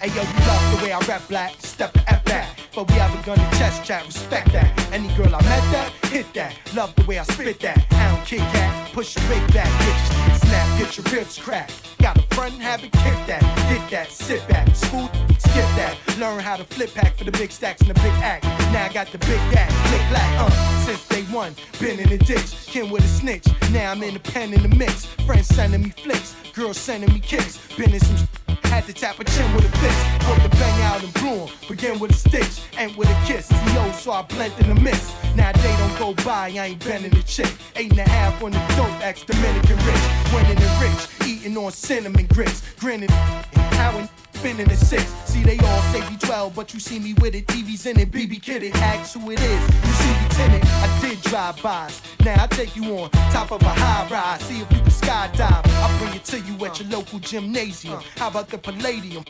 Hey 0.00 0.08
yo, 0.08 0.22
you 0.22 0.46
love 0.48 0.78
the 0.78 0.84
way 0.84 0.92
I 0.92 0.98
rap 1.06 1.22
black, 1.28 1.54
step 1.60 1.96
F 2.08 2.24
that. 2.24 2.57
But 2.78 2.92
we 2.92 2.94
haven't 2.94 3.24
gone 3.26 3.38
to 3.38 3.58
chest 3.58 3.84
chat, 3.84 4.06
respect 4.06 4.52
that. 4.52 4.70
Any 4.92 5.08
girl 5.16 5.34
I 5.34 5.42
met 5.42 5.64
that, 5.72 5.92
hit 6.12 6.32
that. 6.34 6.54
Love 6.76 6.94
the 6.94 7.02
way 7.06 7.18
I 7.18 7.24
spit 7.24 7.58
that. 7.58 7.84
I 7.90 8.14
don't 8.14 8.24
kick 8.24 8.38
that, 8.38 8.92
push 8.92 9.16
your 9.16 9.28
big 9.28 9.52
back, 9.52 9.66
your 9.84 10.36
snap, 10.36 10.78
get 10.78 10.96
your 10.96 11.04
ribs 11.12 11.36
cracked. 11.36 11.98
Got 12.00 12.18
a 12.18 12.22
front 12.36 12.54
habit, 12.54 12.92
kick 12.92 13.18
that, 13.26 13.42
get 13.68 13.90
that, 13.90 14.12
sit 14.12 14.46
back, 14.46 14.72
smooth, 14.76 15.10
skip 15.40 15.66
that. 15.74 15.96
Learn 16.20 16.38
how 16.38 16.54
to 16.54 16.62
flip 16.62 16.94
pack 16.94 17.16
for 17.16 17.24
the 17.24 17.32
big 17.32 17.50
stacks 17.50 17.80
and 17.80 17.90
the 17.90 17.94
big 17.94 18.12
act. 18.22 18.44
Now 18.72 18.84
I 18.84 18.92
got 18.92 19.10
the 19.10 19.18
big 19.18 19.40
act, 19.56 19.72
click 19.88 20.08
black, 20.10 20.38
uh. 20.38 20.84
Since 20.86 21.08
day 21.08 21.22
one, 21.34 21.56
been 21.80 21.98
in 21.98 22.08
the 22.08 22.18
ditch, 22.18 22.68
kin 22.68 22.90
with 22.90 23.04
a 23.04 23.08
snitch. 23.08 23.48
Now 23.72 23.90
I'm 23.90 24.04
in 24.04 24.14
the 24.14 24.20
pen 24.20 24.54
in 24.54 24.62
the 24.62 24.68
mix. 24.76 25.04
Friends 25.26 25.48
sending 25.48 25.82
me 25.82 25.90
flicks, 25.90 26.36
girls 26.54 26.78
sending 26.78 27.12
me 27.12 27.18
kicks. 27.18 27.58
Been 27.76 27.92
in 27.92 27.98
some 27.98 28.28
had 28.64 28.84
to 28.86 28.92
tap 28.92 29.18
a 29.18 29.24
chin 29.24 29.54
with 29.54 29.64
a 29.64 29.78
fist. 29.78 29.98
Put 30.20 30.42
the 30.42 30.48
bang 30.56 30.82
out 30.82 31.02
and 31.02 31.12
blew 31.14 31.42
'em. 31.42 31.48
Begin 31.68 31.98
with 31.98 32.10
a 32.10 32.14
stitch, 32.14 32.60
end 32.76 32.96
with 32.96 33.08
a 33.08 33.26
kiss. 33.26 33.48
CEO, 33.48 33.92
so 33.92 34.12
I 34.12 34.22
blend 34.22 34.52
in 34.60 34.74
the 34.74 34.80
mist. 34.80 35.14
Now 35.34 35.52
they 35.52 35.74
don't 35.76 35.98
go 35.98 36.14
by, 36.24 36.48
I 36.48 36.66
ain't 36.68 36.84
bending 36.84 37.10
the 37.10 37.22
chick. 37.22 37.50
Eight 37.76 37.90
and 37.90 38.00
a 38.00 38.08
half 38.08 38.42
on 38.42 38.52
the 38.52 38.62
dope, 38.76 39.00
ex 39.02 39.22
Dominican 39.24 39.76
rich. 39.86 40.04
Winning 40.32 40.58
and 40.58 40.82
rich, 40.82 41.28
eating 41.28 41.56
on 41.56 41.72
cinnamon 41.72 42.26
grits. 42.26 42.62
Grinning, 42.78 43.10
how 43.10 43.96
and 43.98 44.08
spinning 44.34 44.68
the 44.68 44.76
six. 44.76 45.04
See, 45.24 45.42
they 45.42 45.58
all 45.58 45.82
say 45.92 46.00
B12, 46.00 46.54
but 46.54 46.72
you 46.72 46.80
see 46.80 46.98
me 46.98 47.14
with 47.14 47.34
it. 47.34 47.46
TV's 47.46 47.86
in 47.86 47.98
it, 47.98 48.10
BB 48.10 48.38
it. 48.62 48.74
Ask 48.76 49.14
who 49.14 49.30
it 49.30 49.40
is, 49.40 49.62
you 49.86 49.92
see 49.92 50.14
me 50.20 50.28
tenant. 50.30 50.64
I 50.66 51.00
did 51.00 51.20
drive 51.22 51.60
bys. 51.62 52.00
Now 52.24 52.44
I 52.44 52.46
take 52.46 52.76
you 52.76 52.84
on 52.98 53.10
top 53.32 53.50
of 53.52 53.62
a 53.62 53.68
high 53.68 54.08
rise. 54.10 54.40
See 54.42 54.60
if 54.60 54.72
you 54.72 54.87
skydive. 55.08 55.66
I'll 55.82 55.98
bring 55.98 56.14
it 56.14 56.24
to 56.24 56.40
you 56.40 56.54
at 56.66 56.80
your 56.80 56.88
local 56.90 57.18
gymnasium. 57.18 58.00
How 58.16 58.28
about 58.28 58.48
the 58.48 58.58
Palladium? 58.58 59.24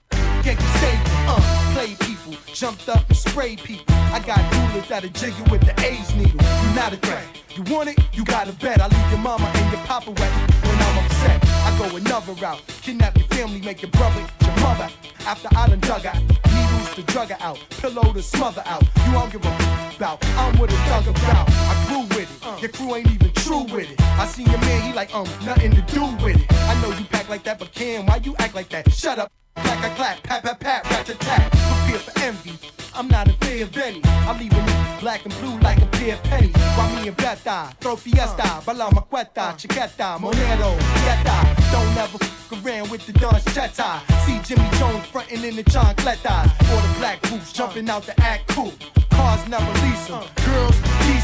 Yankee 0.44 0.64
Stadium, 0.78 1.02
uh, 1.28 1.72
play 1.74 1.94
people, 2.00 2.34
jumped 2.52 2.88
up 2.88 3.06
and 3.08 3.16
sprayed 3.16 3.60
people. 3.60 3.84
I 3.88 4.20
got 4.20 4.40
rulers 4.54 4.88
that'll 4.88 5.10
jiggle 5.10 5.46
with 5.50 5.60
the 5.60 5.74
A's 5.84 6.14
needle. 6.14 6.40
You 6.62 6.74
not 6.74 6.92
a 6.92 6.96
threat. 6.96 7.24
You 7.54 7.62
want 7.74 7.90
it? 7.90 7.98
You 8.12 8.24
gotta 8.24 8.52
bet. 8.52 8.80
I 8.80 8.88
leave 8.88 9.10
your 9.10 9.20
mama 9.20 9.50
and 9.54 9.72
your 9.72 9.80
papa 9.82 10.10
wet 10.10 10.32
when 10.64 10.78
I'm 10.86 11.04
upset. 11.04 11.44
I 11.44 11.76
go 11.78 11.96
another 11.96 12.32
route. 12.34 12.62
Kidnap 12.82 13.16
your 13.16 13.26
family, 13.28 13.60
make 13.60 13.82
your 13.82 13.90
brother, 13.92 14.24
your 14.40 14.56
mother. 14.60 14.88
After 15.26 15.48
I 15.56 15.68
done 15.68 15.80
dug 15.80 16.06
out. 16.06 16.67
Needles 16.88 17.06
to 17.06 17.12
drug 17.12 17.32
out. 17.40 17.58
Pillow 17.70 18.12
to 18.12 18.22
smother 18.22 18.62
out. 18.66 18.82
You 19.06 19.12
don't 19.12 19.32
give 19.32 19.44
a 19.44 19.94
about. 19.96 20.24
I'm 20.36 20.58
with 20.58 20.70
a 20.70 20.76
thug 20.76 21.08
about. 21.08 21.48
I 21.50 21.84
grew 21.88 22.02
with 22.16 22.30
it. 22.30 22.62
Your 22.62 22.70
crew 22.70 22.94
ain't 22.94 23.10
even 23.10 23.32
true 23.34 23.62
with 23.64 23.90
it. 23.90 24.00
I 24.00 24.26
seen 24.26 24.46
your 24.46 24.58
man, 24.58 24.82
he 24.82 24.92
like, 24.92 25.14
um, 25.14 25.26
nothing 25.44 25.72
to 25.72 25.82
do 25.82 26.04
with 26.22 26.36
it. 26.36 26.52
I 26.52 26.80
know 26.80 26.96
you 26.96 27.04
pack 27.06 27.28
like 27.28 27.42
that, 27.44 27.58
but 27.58 27.72
Cam, 27.72 28.06
why 28.06 28.16
you 28.22 28.34
act 28.38 28.54
like 28.54 28.68
that? 28.70 28.90
Shut 28.92 29.18
up. 29.18 29.32
Clack, 29.56 29.96
clack, 29.96 30.22
clap, 30.22 30.22
pat, 30.22 30.60
pat, 30.60 30.60
pat, 30.60 31.08
rat, 31.08 31.20
tat. 31.20 31.50
Prepare 31.50 31.98
for 31.98 32.20
envy. 32.20 32.52
I'm 32.94 33.08
not 33.08 33.28
in 33.28 33.34
fear 33.34 33.64
of 33.64 33.76
any. 33.76 34.00
I'm 34.04 34.38
leaving 34.38 34.58
you 34.58 35.00
black 35.00 35.24
and 35.24 35.34
blue 35.40 35.58
like 35.60 35.80
a 35.82 35.86
pair 35.86 36.14
of 36.14 36.22
pennies. 36.24 36.54
Why 36.54 37.02
me 37.02 37.08
and 37.08 37.16
Beta, 37.16 37.72
throw 37.80 37.96
fiesta, 37.96 38.62
bala 38.64 38.90
maqueta, 38.90 39.56
chiqueta, 39.56 40.18
monero, 40.18 40.76
yeta. 41.04 41.57
Don't 41.72 41.96
ever 41.96 42.18
fuck 42.18 42.64
around 42.64 42.90
with 42.90 43.06
the 43.06 43.12
Don 43.12 43.40
Cheta. 43.52 44.00
See 44.24 44.40
Jimmy 44.44 44.68
Jones 44.78 45.06
frontin' 45.06 45.44
in 45.44 45.56
the 45.56 45.62
John 45.64 45.94
chancletas. 45.94 46.46
Or 46.72 46.80
the 46.86 46.98
black 46.98 47.22
boots 47.22 47.52
jumping 47.52 47.88
out 47.88 48.04
to 48.04 48.20
act 48.20 48.48
cool. 48.48 48.72
Cars 49.10 49.46
never 49.48 49.72
lease 49.84 50.10
'em. 50.10 50.24
Girls, 50.44 50.76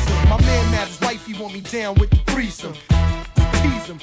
'em. 0.08 0.28
My 0.28 0.40
man 0.40 0.86
his 0.88 1.00
wifey 1.00 1.34
want 1.34 1.54
me 1.54 1.60
down 1.60 1.94
with 1.96 2.10
the 2.10 2.20
threesome. 2.32 2.74
Tease 3.62 3.90
'em 3.90 3.98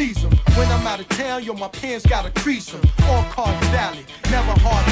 please 0.00 0.24
'em. 0.24 0.30
When 0.56 0.68
I'm 0.72 0.86
out 0.86 1.00
of 1.00 1.08
town, 1.08 1.44
yo, 1.44 1.52
my 1.54 1.68
pants 1.68 2.06
gotta 2.06 2.30
crease. 2.30 2.72
All 3.08 3.24
card 3.24 3.56
valid, 3.66 4.06
never 4.30 4.54
hard. 4.60 4.86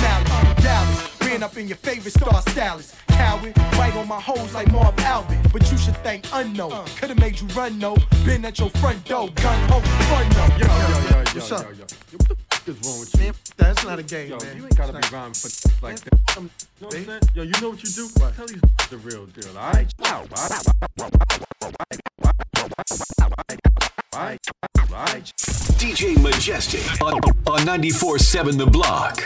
Dallas, 0.63 1.18
ran 1.29 1.43
up 1.43 1.57
in 1.57 1.69
your 1.69 1.77
favorite 1.77 2.13
star 2.13 2.41
stylist. 2.43 2.95
Coward, 3.09 3.57
right 3.79 3.95
on 3.97 4.09
my 4.09 4.21
hoes 4.21 4.55
like 4.55 4.71
Marv 4.73 4.99
Albert. 5.01 5.39
But 5.53 5.71
you 5.71 5.77
should 5.77 5.97
thank 5.99 6.25
unknown. 6.33 6.73
Uh. 6.73 6.87
Could've 6.99 7.19
made 7.19 7.41
you 7.41 7.47
run, 7.49 7.79
no. 7.79 7.97
Been 8.25 8.45
at 8.45 8.59
your 8.59 8.71
front 8.71 9.05
door, 9.05 9.29
gun 9.35 9.69
ho, 9.69 9.81
fun, 9.81 10.29
no. 10.31 10.47
Yo, 10.57 10.67
yo, 10.67 11.11
yo, 11.11 11.19
What's 11.19 11.51
yo, 11.51 11.57
up? 11.57 11.63
yo, 11.65 11.69
yo. 11.71 11.75
Yo, 11.77 12.19
what 12.19 12.29
the 12.29 12.37
f- 12.51 12.69
is 12.69 12.79
wrong 12.89 13.01
with 13.01 13.15
you? 13.15 13.21
Man, 13.25 13.35
that's 13.57 13.85
not 13.85 13.99
a 13.99 14.03
game, 14.03 14.31
yo, 14.31 14.39
man. 14.39 14.57
you 14.57 14.65
ain't 14.65 14.77
gotta 14.77 14.93
be 14.93 15.09
rhyming 15.15 15.35
for 15.35 15.85
like 15.85 15.97
that. 16.01 16.19
You 16.37 16.43
know 16.43 16.51
what 16.81 16.95
I'm 16.95 17.05
saying? 17.05 17.21
Yo, 17.35 17.43
you 17.43 17.53
know 17.61 17.71
what 17.71 17.83
you 17.83 17.91
do? 17.91 18.09
Tell 18.09 18.47
these 18.47 18.61
the 18.91 18.99
real 18.99 19.27
deal, 19.27 19.57
alright? 19.57 19.93
Alright? 24.15 24.39
Alright? 24.91 25.33
DJ 25.79 26.21
Majestic 26.23 27.03
on, 27.03 27.15
on 27.15 27.61
94.7 27.61 28.57
The 28.59 28.67
Block. 28.67 29.23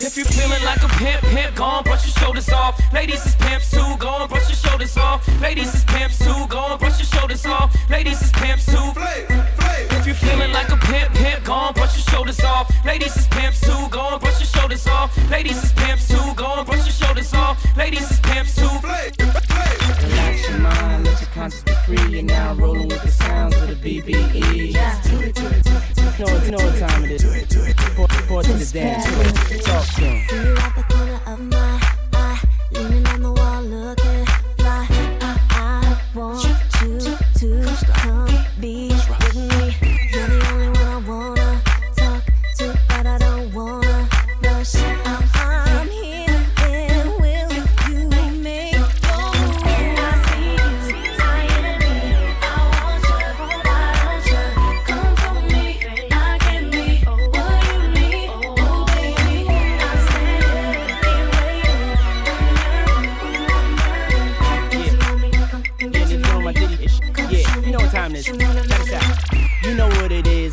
If 0.00 0.16
you're 0.16 0.26
feeling 0.26 0.62
like 0.64 0.82
a 0.84 0.88
pimp, 0.88 1.22
pimp, 1.22 1.56
go 1.56 1.64
on, 1.64 1.82
brush 1.82 2.06
your 2.06 2.14
shoulders 2.22 2.48
off. 2.50 2.80
Ladies 2.92 3.26
is 3.26 3.34
pimps 3.34 3.70
too, 3.70 3.96
go 3.98 4.08
on, 4.08 4.28
brush 4.28 4.48
your 4.48 4.56
shoulders 4.56 4.96
off. 4.96 5.26
Ladies 5.40 5.74
is 5.74 5.84
pimps 5.84 6.18
too, 6.18 6.46
go 6.48 6.58
on, 6.58 6.78
brush 6.78 6.98
your 6.98 7.06
shoulders 7.06 7.44
off. 7.46 7.74
Ladies 7.90 8.22
is 8.22 8.30
pimps 8.32 8.66
too. 8.66 8.92
If 9.96 10.06
you're 10.06 10.14
feeling 10.14 10.52
like 10.52 10.68
a 10.70 10.76
pimp, 10.76 11.14
pimp, 11.14 11.44
go 11.44 11.52
on, 11.52 11.74
brush 11.74 11.96
your 11.96 12.14
shoulders 12.14 12.40
off. 12.44 12.70
Ladies 12.84 13.16
is 13.16 13.26
pimps 13.26 13.60
too, 13.60 13.88
go 13.90 14.00
on, 14.00 14.20
brush 14.20 14.38
your 14.38 14.46
shoulders 14.46 14.86
off. 14.86 15.10
Ladies 15.30 15.62
is 15.64 15.72
pimps 15.72 16.06
too, 16.06 16.34
go 16.36 16.46
on, 16.46 16.64
brush 16.64 16.84
your 16.84 16.94
shoulders 16.94 17.34
off. 17.34 17.58
Ladies 17.76 18.08
is 18.08 18.20
pimps 18.20 18.54
too. 18.54 18.68
Relax 20.08 20.48
your 20.48 20.58
mind, 20.58 21.04
let 21.04 21.20
your 21.20 21.30
conscience 21.30 21.62
be 21.64 21.72
free. 21.86 22.12
You're 22.12 22.22
now 22.22 22.54
rolling 22.54 22.88
with 22.88 23.02
the 23.02 23.08
sounds 23.10 23.54
of 23.56 23.68
the 23.68 23.74
BBE. 24.00 24.72
Yeah. 24.72 25.00
Do 25.02 25.20
it, 25.20 25.34
do 25.34 25.46
it, 25.46 25.62
do 25.62 25.70
it, 25.70 25.94
do 25.94 26.02
it. 26.02 26.18
You 26.18 26.24
know, 26.26 26.44
you 26.44 26.50
know 26.52 26.64
what 26.64 26.78
time 26.78 27.04
it 27.04 27.10
is. 27.12 27.24
Report, 27.24 28.16
report 28.16 28.44
to 28.46 28.52
the 28.54 28.70
dance 28.72 29.06
floor. 29.06 29.60
Talk 29.62 29.86
to 29.96 30.04
'em. 30.04 30.28
See 30.28 30.36
you 30.36 30.56
at 30.56 30.74
the 30.76 30.82
corner 30.94 31.20
of 31.26 31.40
my 31.40 31.80
eye, 32.14 32.40
leaning 32.72 33.06
on 33.06 33.22
the 33.22 33.32
wall, 33.32 33.62
looking 33.62 34.26
fly. 34.58 34.86
I, 35.20 35.38
I 35.50 36.00
want 36.14 36.44
you 36.82 36.98
to 37.40 37.84
come 37.92 38.44
be 38.60 38.87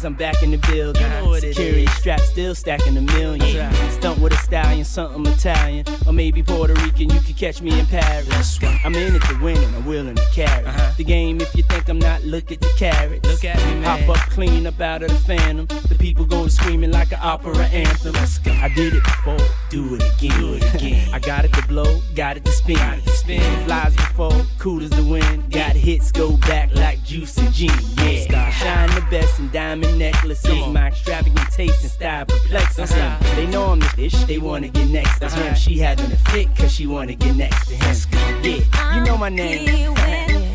I'm 0.06 0.14
back 0.14 0.44
in 0.44 0.52
the 0.52 0.58
building. 0.58 1.02
You 1.02 1.10
know 1.10 1.34
Security 1.34 1.88
strap 1.88 2.20
still 2.20 2.54
stacking 2.54 2.96
a 2.96 3.02
million. 3.02 3.58
Right. 3.58 3.92
Stunt 3.92 4.20
with 4.20 4.34
a 4.34 4.38
stallion, 4.38 4.86
something 4.86 5.26
Italian. 5.26 5.86
Or 6.06 6.14
maybe 6.14 6.44
Puerto 6.44 6.74
Rican, 6.76 7.10
you 7.10 7.20
could 7.22 7.36
catch 7.36 7.62
me 7.62 7.80
in 7.80 7.86
Paris. 7.88 8.60
I'm 8.84 8.94
in 8.94 9.16
it 9.16 9.22
to 9.24 9.40
win 9.42 9.58
and 9.58 9.76
I'm 9.76 9.86
willing 9.86 10.16
to 10.16 10.26
carry. 10.32 10.64
The 10.98 11.04
game, 11.04 11.42
if 11.42 11.56
you 11.56 11.64
think 11.64 11.90
I'm 11.90 11.98
not, 11.98 12.24
look 12.24 12.52
at 12.52 12.62
the 12.62 12.72
carats. 12.78 13.26
Uh-huh. 13.26 13.34
Look 13.34 13.46
at 13.46 13.58
me, 13.66 13.82
man. 13.82 14.06
Hop 14.06 14.10
up 14.10 14.30
clean 14.30 14.68
up 14.68 14.80
out 14.80 15.02
of 15.02 15.10
the 15.10 15.16
phantom. 15.16 15.66
The 15.90 15.96
people 15.96 16.26
go 16.26 16.48
screaming 16.48 16.92
like 16.92 17.12
an 17.12 17.20
opera 17.22 17.58
anthem. 17.66 18.16
I 18.16 18.70
did 18.70 18.94
it 18.94 19.04
before, 19.04 19.38
do 19.76 19.96
it 19.96 20.04
again. 20.16 20.40
Do 20.40 20.54
it 20.54 20.76
again. 20.76 21.14
I 21.14 21.20
got 21.20 21.44
it 21.44 21.54
to 21.54 21.68
blow, 21.68 22.02
got 22.16 22.38
it 22.38 22.46
to 22.46 22.52
spin. 22.52 22.78
Got 22.78 23.00
it 23.00 23.04
to 23.04 23.12
spin. 23.12 23.66
Flies 23.66 23.96
before, 23.96 24.46
cool 24.58 24.82
as 24.82 24.90
the 24.90 25.04
wind. 25.04 25.52
Got 25.52 25.76
hits, 25.76 26.12
go 26.12 26.38
back 26.38 26.74
like 26.74 27.04
juicy 27.04 27.48
gin. 27.52 27.72
Yeah. 27.98 28.50
Shine 28.52 28.90
the 28.96 29.06
best 29.12 29.38
in 29.40 29.50
diamond 29.52 30.00
necklaces. 30.00 30.68
My 30.68 30.88
extravagant 30.88 31.52
taste 31.52 31.82
and 31.84 31.92
style 31.92 32.26
perplexes 32.26 32.90
them. 32.90 33.12
Uh-huh. 33.12 33.36
They 33.36 33.48
know 33.48 33.66
I'm 33.66 33.80
the 33.80 33.90
fish, 33.90 34.16
they 34.26 34.38
wanna 34.38 34.70
get 34.70 34.88
next 34.88 35.20
to 35.20 35.30
him. 35.30 35.48
Uh-huh. 35.48 35.54
She 35.56 35.78
having 35.80 36.12
a 36.12 36.18
fit, 36.32 36.56
cause 36.56 36.72
she 36.72 36.88
wanna 36.88 37.16
get 37.16 37.36
next 37.36 37.68
to 37.68 37.76
him. 37.76 38.44
Yeah, 38.44 38.96
you 38.96 39.04
know 39.04 39.18
my 39.18 39.30
name. 39.30 39.68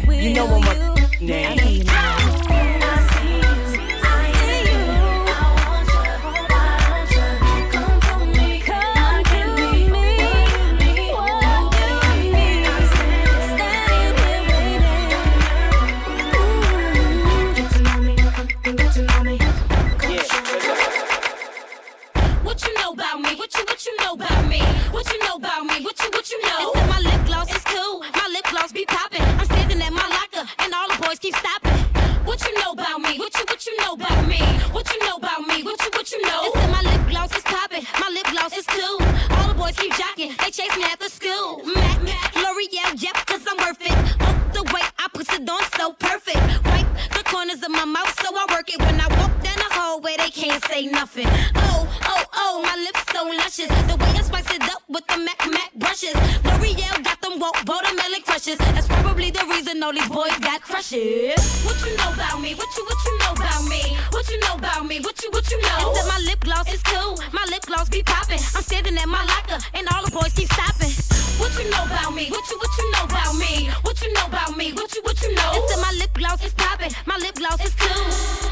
You 0.08 0.34
know 0.34 0.46
what 0.46 0.62
my 0.64 1.18
name. 1.20 2.19
Of 47.62 47.70
my 47.70 47.84
mouth 47.84 48.14
so 48.22 48.28
I 48.34 48.46
work 48.54 48.68
it. 48.72 48.78
When 48.80 49.00
I 49.00 49.08
walk 49.18 49.32
down 49.42 49.56
the 49.56 49.70
hallway, 49.70 50.14
they 50.18 50.30
can't 50.30 50.64
say 50.66 50.86
nothing. 50.86 51.26
Oh, 51.56 51.86
oh, 52.34 52.62
my 52.62 52.76
lips 52.76 53.04
so 53.12 53.24
luscious. 53.24 53.68
The 53.88 53.96
way 53.96 54.12
I 54.18 54.22
spice 54.22 54.50
it 54.54 54.62
up 54.70 54.82
with 54.88 55.06
the 55.06 55.18
Mac 55.18 55.40
Mac 55.50 55.72
brushes. 55.74 56.14
L'Oreal 56.44 57.02
got 57.04 57.20
them 57.20 57.38
woke 57.38 57.58
watermelon 57.66 58.22
crushes. 58.24 58.58
That's 58.58 58.86
probably 58.86 59.30
the 59.30 59.44
reason 59.50 59.82
all 59.82 59.92
these 59.92 60.08
boys 60.08 60.36
got 60.38 60.62
crushes. 60.62 61.38
What 61.64 61.78
you 61.84 61.96
know 61.96 62.12
about 62.12 62.40
me? 62.40 62.54
What 62.54 62.70
you 62.76 62.84
what 62.84 63.00
you 63.04 63.18
know 63.18 63.32
about 63.32 63.64
me? 63.68 63.96
What 64.10 64.28
you 64.28 64.40
know 64.40 64.54
about 64.54 64.86
me? 64.86 65.00
What 65.00 65.22
you 65.22 65.30
what 65.30 65.50
you 65.50 65.60
know? 65.62 65.94
Said 65.94 66.08
my 66.08 66.18
lip 66.24 66.40
gloss 66.40 66.72
is 66.72 66.82
cool. 66.82 67.18
My 67.32 67.44
lip 67.50 67.62
gloss 67.66 67.88
be 67.88 68.02
popping. 68.02 68.40
I'm 68.54 68.62
standing 68.62 68.96
at 68.96 69.08
my 69.08 69.24
locker 69.24 69.58
and 69.74 69.86
all 69.92 70.04
the 70.04 70.10
boys 70.10 70.32
keep 70.34 70.52
stopping. 70.52 70.92
What 71.40 71.56
you 71.58 71.70
know 71.70 71.84
about 71.84 72.14
me? 72.14 72.30
What 72.30 72.48
you 72.50 72.58
what 72.58 72.72
you 72.78 72.90
know 72.92 73.04
about 73.04 73.34
me? 73.36 73.70
What 73.82 74.00
you 74.02 74.12
know 74.12 74.26
about 74.26 74.56
me? 74.56 74.72
What 74.72 74.94
you 74.94 75.02
what 75.02 75.20
you 75.22 75.34
know? 75.34 75.52
Said 75.68 75.80
my 75.80 75.92
lip 75.98 76.12
gloss 76.14 76.44
is 76.44 76.54
popping. 76.54 76.92
My 77.06 77.16
lip 77.16 77.34
gloss 77.36 77.64
is 77.64 77.74
cool. 77.74 78.50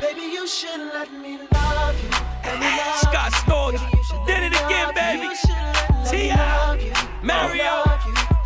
Baby, 0.00 0.22
you 0.32 0.46
should 0.46 0.80
let 0.94 1.12
me 1.12 1.38
love 1.52 1.96
you. 2.02 2.37
Scott 2.44 3.32
Storch 3.32 3.72
Baby, 3.72 3.96
you 3.96 4.02
should 4.04 4.26
did 4.26 4.42
it 4.44 4.52
again, 4.52 4.94
baby. 4.94 5.22
you. 5.24 5.30
You 5.30 5.36
should 5.36 5.50
let 5.50 6.12
me 6.12 6.28
T.I., 6.28 6.92
Mario, 7.22 7.62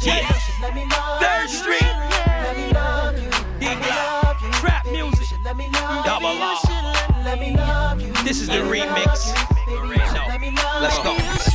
yeah. 0.00 0.28
You 0.28 0.35
should 0.40 0.61
let 0.62 0.74
me 0.74 0.85
love 0.90 1.20
Third. 1.22 1.48
Street. 1.50 1.83
Let 1.83 2.57
me 2.57 2.72
love 2.72 3.18
you. 3.18 3.31
D 3.61 3.74
Block. 3.76 4.38
Trap 4.61 4.87
music. 4.87 5.26
should 5.28 5.42
let 5.44 5.57
me 5.57 5.68
love 5.72 6.05
Double 6.05 6.26
R. 6.28 6.57
should 6.59 6.70
let- 6.70 7.24
let 7.24 7.40
me 7.40 7.57
love 7.57 8.00
you. 8.00 8.12
This 8.24 8.40
is 8.40 8.48
the 8.48 8.55
remix. 8.55 9.35
Let 9.66 10.40
me 10.40 10.50
remix. 10.50 11.04
love 11.04 11.46
you. 11.46 11.52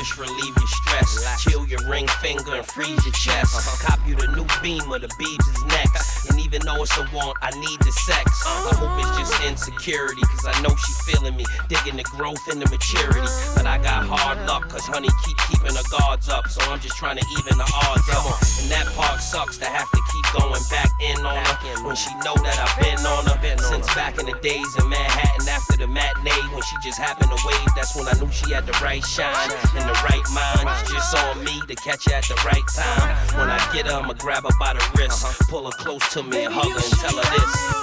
Just 0.00 0.16
relieve 0.16 0.56
your 0.56 0.66
stress. 0.66 1.44
Chill 1.44 1.66
your 1.68 1.84
ring 1.84 2.08
finger 2.24 2.54
and 2.54 2.64
freeze 2.64 3.04
your 3.04 3.12
chest. 3.12 3.84
Cop 3.84 4.00
you 4.08 4.16
the 4.16 4.32
new 4.32 4.48
beamer, 4.64 4.98
the 4.98 5.12
beads 5.18 5.46
is 5.46 5.64
next. 5.76 6.30
And 6.30 6.40
even 6.40 6.64
though 6.64 6.80
it's 6.80 6.96
a 6.96 7.04
want, 7.12 7.36
I 7.42 7.52
need 7.60 7.78
the 7.84 7.92
sex. 7.92 8.24
I 8.48 8.80
hope 8.80 8.96
it's 8.96 9.12
just 9.20 9.36
insecurity, 9.44 10.22
cause 10.32 10.48
I 10.48 10.56
know 10.62 10.72
she 10.72 11.12
feeling 11.12 11.36
me. 11.36 11.44
Digging 11.68 12.00
the 12.00 12.08
growth 12.16 12.40
and 12.48 12.62
the 12.62 12.68
maturity. 12.72 13.28
But 13.52 13.68
I 13.68 13.76
got 13.76 14.08
hard 14.08 14.40
luck, 14.48 14.72
cause 14.72 14.88
honey 14.88 15.12
keep 15.20 15.36
keeping 15.52 15.76
her 15.76 15.88
guards 15.92 16.30
up. 16.30 16.48
So 16.48 16.64
I'm 16.72 16.80
just 16.80 16.96
trying 16.96 17.20
to 17.20 17.24
even 17.36 17.60
the 17.60 17.68
odds 17.68 18.08
up. 18.16 18.40
And 18.64 18.72
that 18.72 18.88
part 18.96 19.20
sucks 19.20 19.58
to 19.60 19.68
have 19.68 19.90
to 19.92 20.00
keep 20.16 20.24
going 20.32 20.64
back 20.72 20.88
in 21.04 21.20
on 21.28 21.44
her. 21.44 21.84
When 21.84 21.92
she 21.92 22.08
know 22.24 22.40
that 22.40 22.56
I've 22.56 22.72
been 22.80 23.04
on 23.04 23.28
her. 23.28 23.36
Since 23.60 23.92
back 23.94 24.18
in 24.18 24.24
the 24.24 24.38
days 24.40 24.66
in 24.80 24.88
Manhattan 24.88 25.46
after 25.46 25.76
the 25.76 25.86
matinee. 25.86 26.40
When 26.56 26.62
she 26.62 26.76
just 26.82 26.98
happened 26.98 27.30
to 27.30 27.38
wave, 27.44 27.68
that's 27.76 27.94
when 27.94 28.08
I 28.08 28.16
knew 28.16 28.32
she 28.32 28.52
had 28.52 28.64
the 28.64 28.72
right 28.80 29.04
shine 29.04 29.50
and 29.76 29.84
the 29.84 29.89
right 30.04 30.26
mind. 30.32 30.68
It's 30.80 30.92
just 30.92 31.16
on 31.16 31.44
me 31.44 31.60
to 31.66 31.74
catch 31.74 32.06
her 32.06 32.14
at 32.14 32.24
the 32.24 32.34
right 32.44 32.66
time. 32.68 33.16
When 33.38 33.50
I 33.50 33.58
get 33.72 33.86
her, 33.86 33.94
I'ma 33.94 34.14
grab 34.14 34.44
her 34.44 34.56
by 34.58 34.74
the 34.74 34.84
wrist, 34.96 35.24
pull 35.48 35.64
her 35.64 35.72
close 35.72 36.06
to 36.14 36.22
me 36.22 36.44
and 36.44 36.54
hug 36.54 36.70
her 36.70 36.78
and 36.78 36.92
tell 37.00 37.16
her 37.16 37.24
this. 37.36 37.80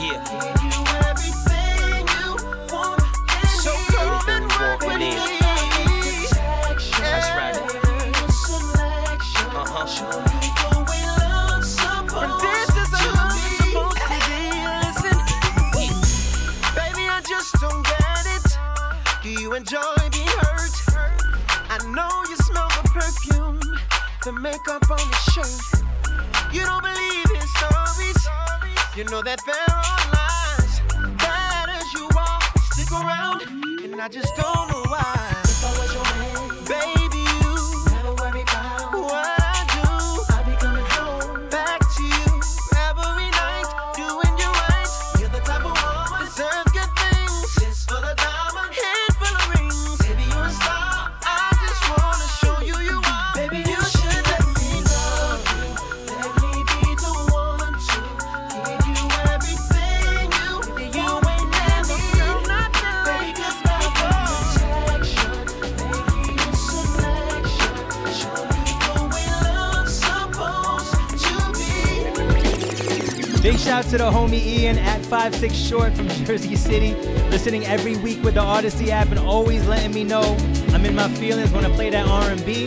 Yeah. 0.00 0.57
The 24.64 24.72
makeup 24.72 24.90
on 24.90 24.98
the 24.98 25.16
shirt. 25.32 26.52
You 26.52 26.64
don't 26.64 26.82
believe 26.82 27.30
in 27.34 27.46
stories. 27.46 28.28
You 28.96 29.04
know 29.04 29.22
that 29.22 29.40
there 29.46 29.54
are 29.68 30.00
lies. 30.12 30.80
Bad 31.18 31.68
as 31.70 31.92
you 31.92 32.08
are, 32.16 32.40
stick 32.72 32.90
around, 32.92 33.42
and 33.82 34.00
I 34.00 34.08
just 34.08 34.34
don't 34.36 34.68
know 34.70 34.84
why. 34.88 35.42
If 35.44 35.64
I 35.64 35.70
was 35.78 35.94
your 35.94 36.04
man, 36.04 36.64
baby, 36.64 36.97
to 73.90 73.96
the 73.96 74.10
homie 74.10 74.44
Ian 74.44 74.76
at 74.76 75.02
56 75.06 75.54
Short 75.54 75.94
from 75.94 76.08
Jersey 76.26 76.56
City, 76.56 76.94
listening 77.30 77.64
every 77.64 77.96
week 77.96 78.22
with 78.22 78.34
the 78.34 78.40
Audacy 78.42 78.88
app 78.88 79.08
and 79.08 79.18
always 79.18 79.66
letting 79.66 79.94
me 79.94 80.04
know 80.04 80.36
I'm 80.74 80.84
in 80.84 80.94
my 80.94 81.08
feelings 81.08 81.50
when 81.52 81.64
I 81.64 81.70
play 81.70 81.88
that 81.88 82.06
R&B. 82.06 82.66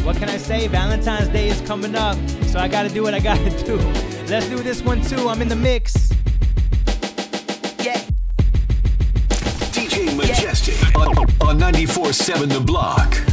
What 0.00 0.16
can 0.16 0.30
I 0.30 0.38
say? 0.38 0.68
Valentine's 0.68 1.28
Day 1.28 1.48
is 1.48 1.60
coming 1.62 1.94
up, 1.94 2.16
so 2.46 2.58
I 2.58 2.68
gotta 2.68 2.88
do 2.88 3.02
what 3.02 3.12
I 3.12 3.20
gotta 3.20 3.50
do. 3.66 3.76
Let's 4.28 4.48
do 4.48 4.60
this 4.60 4.80
one 4.80 5.02
too. 5.02 5.28
I'm 5.28 5.42
in 5.42 5.48
the 5.48 5.56
mix. 5.56 6.10
Yeah. 7.84 8.00
DJ 9.74 10.16
Majestic 10.16 10.96
on, 10.96 11.08
on 11.42 11.58
94.7 11.58 12.48
The 12.48 12.60
Block. 12.60 13.31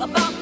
about 0.00 0.39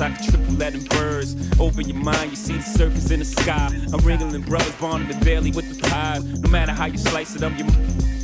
I 0.00 0.10
can 0.10 0.24
triple 0.30 0.54
that 0.54 0.74
in 0.74 0.84
birds. 0.84 1.34
Open 1.60 1.88
your 1.88 1.98
mind, 1.98 2.30
you 2.30 2.36
see 2.36 2.56
the 2.56 2.62
circus 2.62 3.10
in 3.10 3.20
the 3.20 3.24
sky. 3.24 3.66
I'm 3.66 4.00
Ringling 4.00 4.46
Brothers, 4.46 4.74
Barnum 4.76 5.10
and 5.10 5.24
Bailey 5.24 5.52
with 5.52 5.74
the 5.74 5.88
pies. 5.88 6.24
No 6.24 6.50
matter 6.50 6.72
how 6.72 6.86
you 6.86 6.98
slice 6.98 7.36
it 7.36 7.42
up, 7.42 7.56
you 7.58 7.64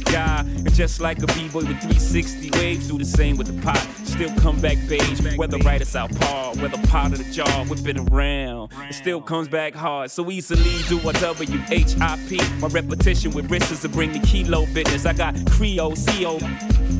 guy. 0.04 0.40
And 0.40 0.74
just 0.74 1.00
like 1.00 1.22
a 1.22 1.26
b-boy 1.26 1.60
with 1.60 1.80
360 1.80 2.50
waves, 2.58 2.88
do 2.88 2.98
the 2.98 3.04
same 3.04 3.36
with 3.36 3.46
the 3.46 3.62
pot. 3.62 3.78
Still 4.04 4.34
come 4.40 4.60
back 4.60 4.78
beige, 4.88 5.36
weather 5.36 5.58
right 5.58 5.80
or 5.80 5.84
south 5.84 6.18
paw 6.20 6.49
with 6.60 6.74
a 6.74 6.88
pot 6.88 7.12
of 7.12 7.18
the 7.18 7.32
jar, 7.32 7.64
whip 7.66 7.86
it 7.86 7.98
around. 7.98 8.72
It 8.88 8.94
still 8.94 9.20
comes 9.20 9.48
back 9.48 9.74
hard, 9.74 10.10
so 10.10 10.30
easily 10.30 10.82
do 10.88 10.98
a 11.08 11.12
WHIP. 11.12 12.60
My 12.60 12.68
repetition 12.68 13.32
with 13.32 13.50
wrists 13.50 13.82
to 13.82 13.88
bring 13.88 14.12
the 14.12 14.18
kilo 14.20 14.66
business. 14.66 15.06
I 15.06 15.12
got 15.12 15.34
Creole, 15.50 15.94
CO. 15.96 16.38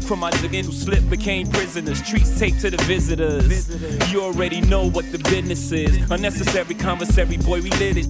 From 0.06 0.20
my 0.20 0.30
again 0.30 0.64
who 0.64 0.72
slipped 0.72 1.08
became 1.10 1.46
prisoners. 1.46 2.00
Treats 2.02 2.38
taped 2.38 2.60
to 2.60 2.70
the 2.70 2.82
visitors. 2.84 3.68
You 4.12 4.22
already 4.22 4.60
know 4.62 4.88
what 4.88 5.10
the 5.12 5.18
business 5.18 5.70
is. 5.72 6.10
Unnecessary 6.10 6.74
commissary, 6.74 7.36
boy, 7.36 7.60
we 7.60 7.70
lit 7.70 7.98
it. 7.98 8.06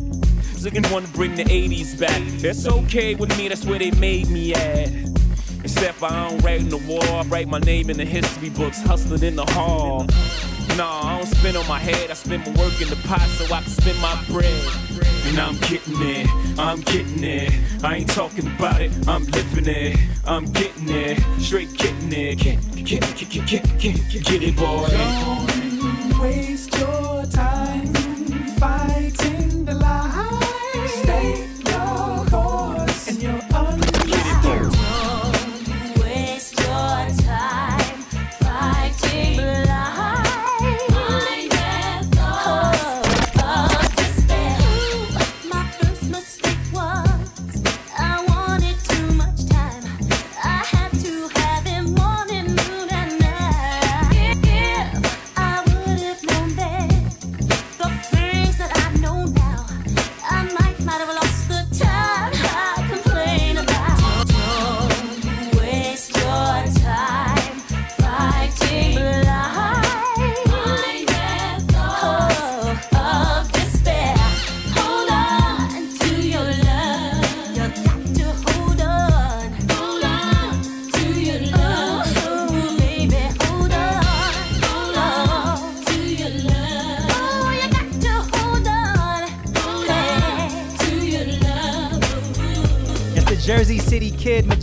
Ziggin 0.61 0.91
wanna 0.93 1.09
bring 1.09 1.35
the 1.35 1.45
80s 1.45 1.99
back. 1.99 2.21
It's 2.45 2.67
okay 2.67 3.15
with 3.15 3.37
me, 3.37 3.49
that's 3.49 3.65
where 3.65 3.79
they 3.79 3.91
made 3.93 4.29
me 4.29 4.55
at. 4.55 4.91
Except 5.65 6.03
I 6.03 6.29
don't 6.29 6.43
write 6.45 6.61
in 6.61 6.69
the 6.69 6.79
war, 6.79 7.03
I 7.05 7.23
write 7.25 7.49
my 7.49 7.59
name 7.59 7.91
in 7.91 7.97
the 7.97 8.05
history 8.05 8.51
books, 8.51 8.81
hustling 8.83 9.23
in 9.23 9.37
the 9.37 9.47
hall. 9.53 10.07
Nah, 10.77 11.03
I 11.03 11.19
don't 11.19 11.27
spend 11.27 11.57
on 11.57 11.67
my 11.69 11.79
head, 11.79 12.11
I 12.11 12.15
spend 12.15 12.47
my 12.47 12.53
work 12.63 12.81
in 12.81 12.89
the 12.89 12.97
pot 13.07 13.21
so 13.21 13.45
I 13.53 13.61
can 13.61 13.71
spend 13.71 14.01
my 14.01 14.23
bread. 14.29 14.65
And 15.27 15.39
I'm 15.39 15.57
getting 15.69 16.01
it, 16.01 16.27
I'm 16.59 16.81
getting 16.81 17.23
it. 17.23 17.53
I 17.85 17.97
ain't 17.97 18.11
talking 18.11 18.47
about 18.47 18.81
it, 18.81 18.91
I'm 19.07 19.25
living 19.27 19.67
it. 19.69 19.97
I'm 20.27 20.45
getting 20.53 20.89
it, 20.89 21.19
straight 21.41 21.73
getting 21.77 22.13
it. 22.13 22.39
Get, 22.39 22.61
get, 22.75 23.03
get, 23.17 23.31
get, 23.31 23.47
get, 23.47 23.79
get, 23.79 24.25
get 24.25 24.43
it, 24.43 24.57
boy. 24.57 24.89
Don't 24.89 26.21
waste 26.21 26.77
your 26.79 26.90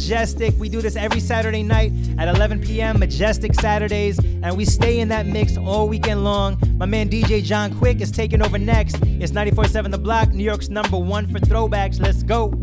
Majestic. 0.07 0.53
We 0.57 0.69
do 0.69 0.81
this 0.81 0.95
every 0.95 1.19
Saturday 1.19 1.63
night 1.63 1.91
at 2.17 2.29
11 2.29 2.61
p.m. 2.61 2.97
Majestic 2.97 3.53
Saturdays, 3.53 4.17
and 4.41 4.55
we 4.55 4.63
stay 4.63 5.01
in 5.01 5.09
that 5.09 5.25
mix 5.25 5.57
all 5.57 5.89
weekend 5.89 6.23
long. 6.23 6.57
My 6.77 6.85
man 6.85 7.09
DJ 7.09 7.43
John 7.43 7.77
Quick 7.77 7.99
is 7.99 8.09
taking 8.09 8.41
over 8.41 8.57
next. 8.57 8.95
It's 9.03 9.33
94.7 9.33 9.91
The 9.91 9.97
Block, 9.97 10.29
New 10.29 10.45
York's 10.45 10.69
number 10.69 10.97
one 10.97 11.27
for 11.27 11.39
throwbacks. 11.39 11.99
Let's 11.99 12.23
go. 12.23 12.53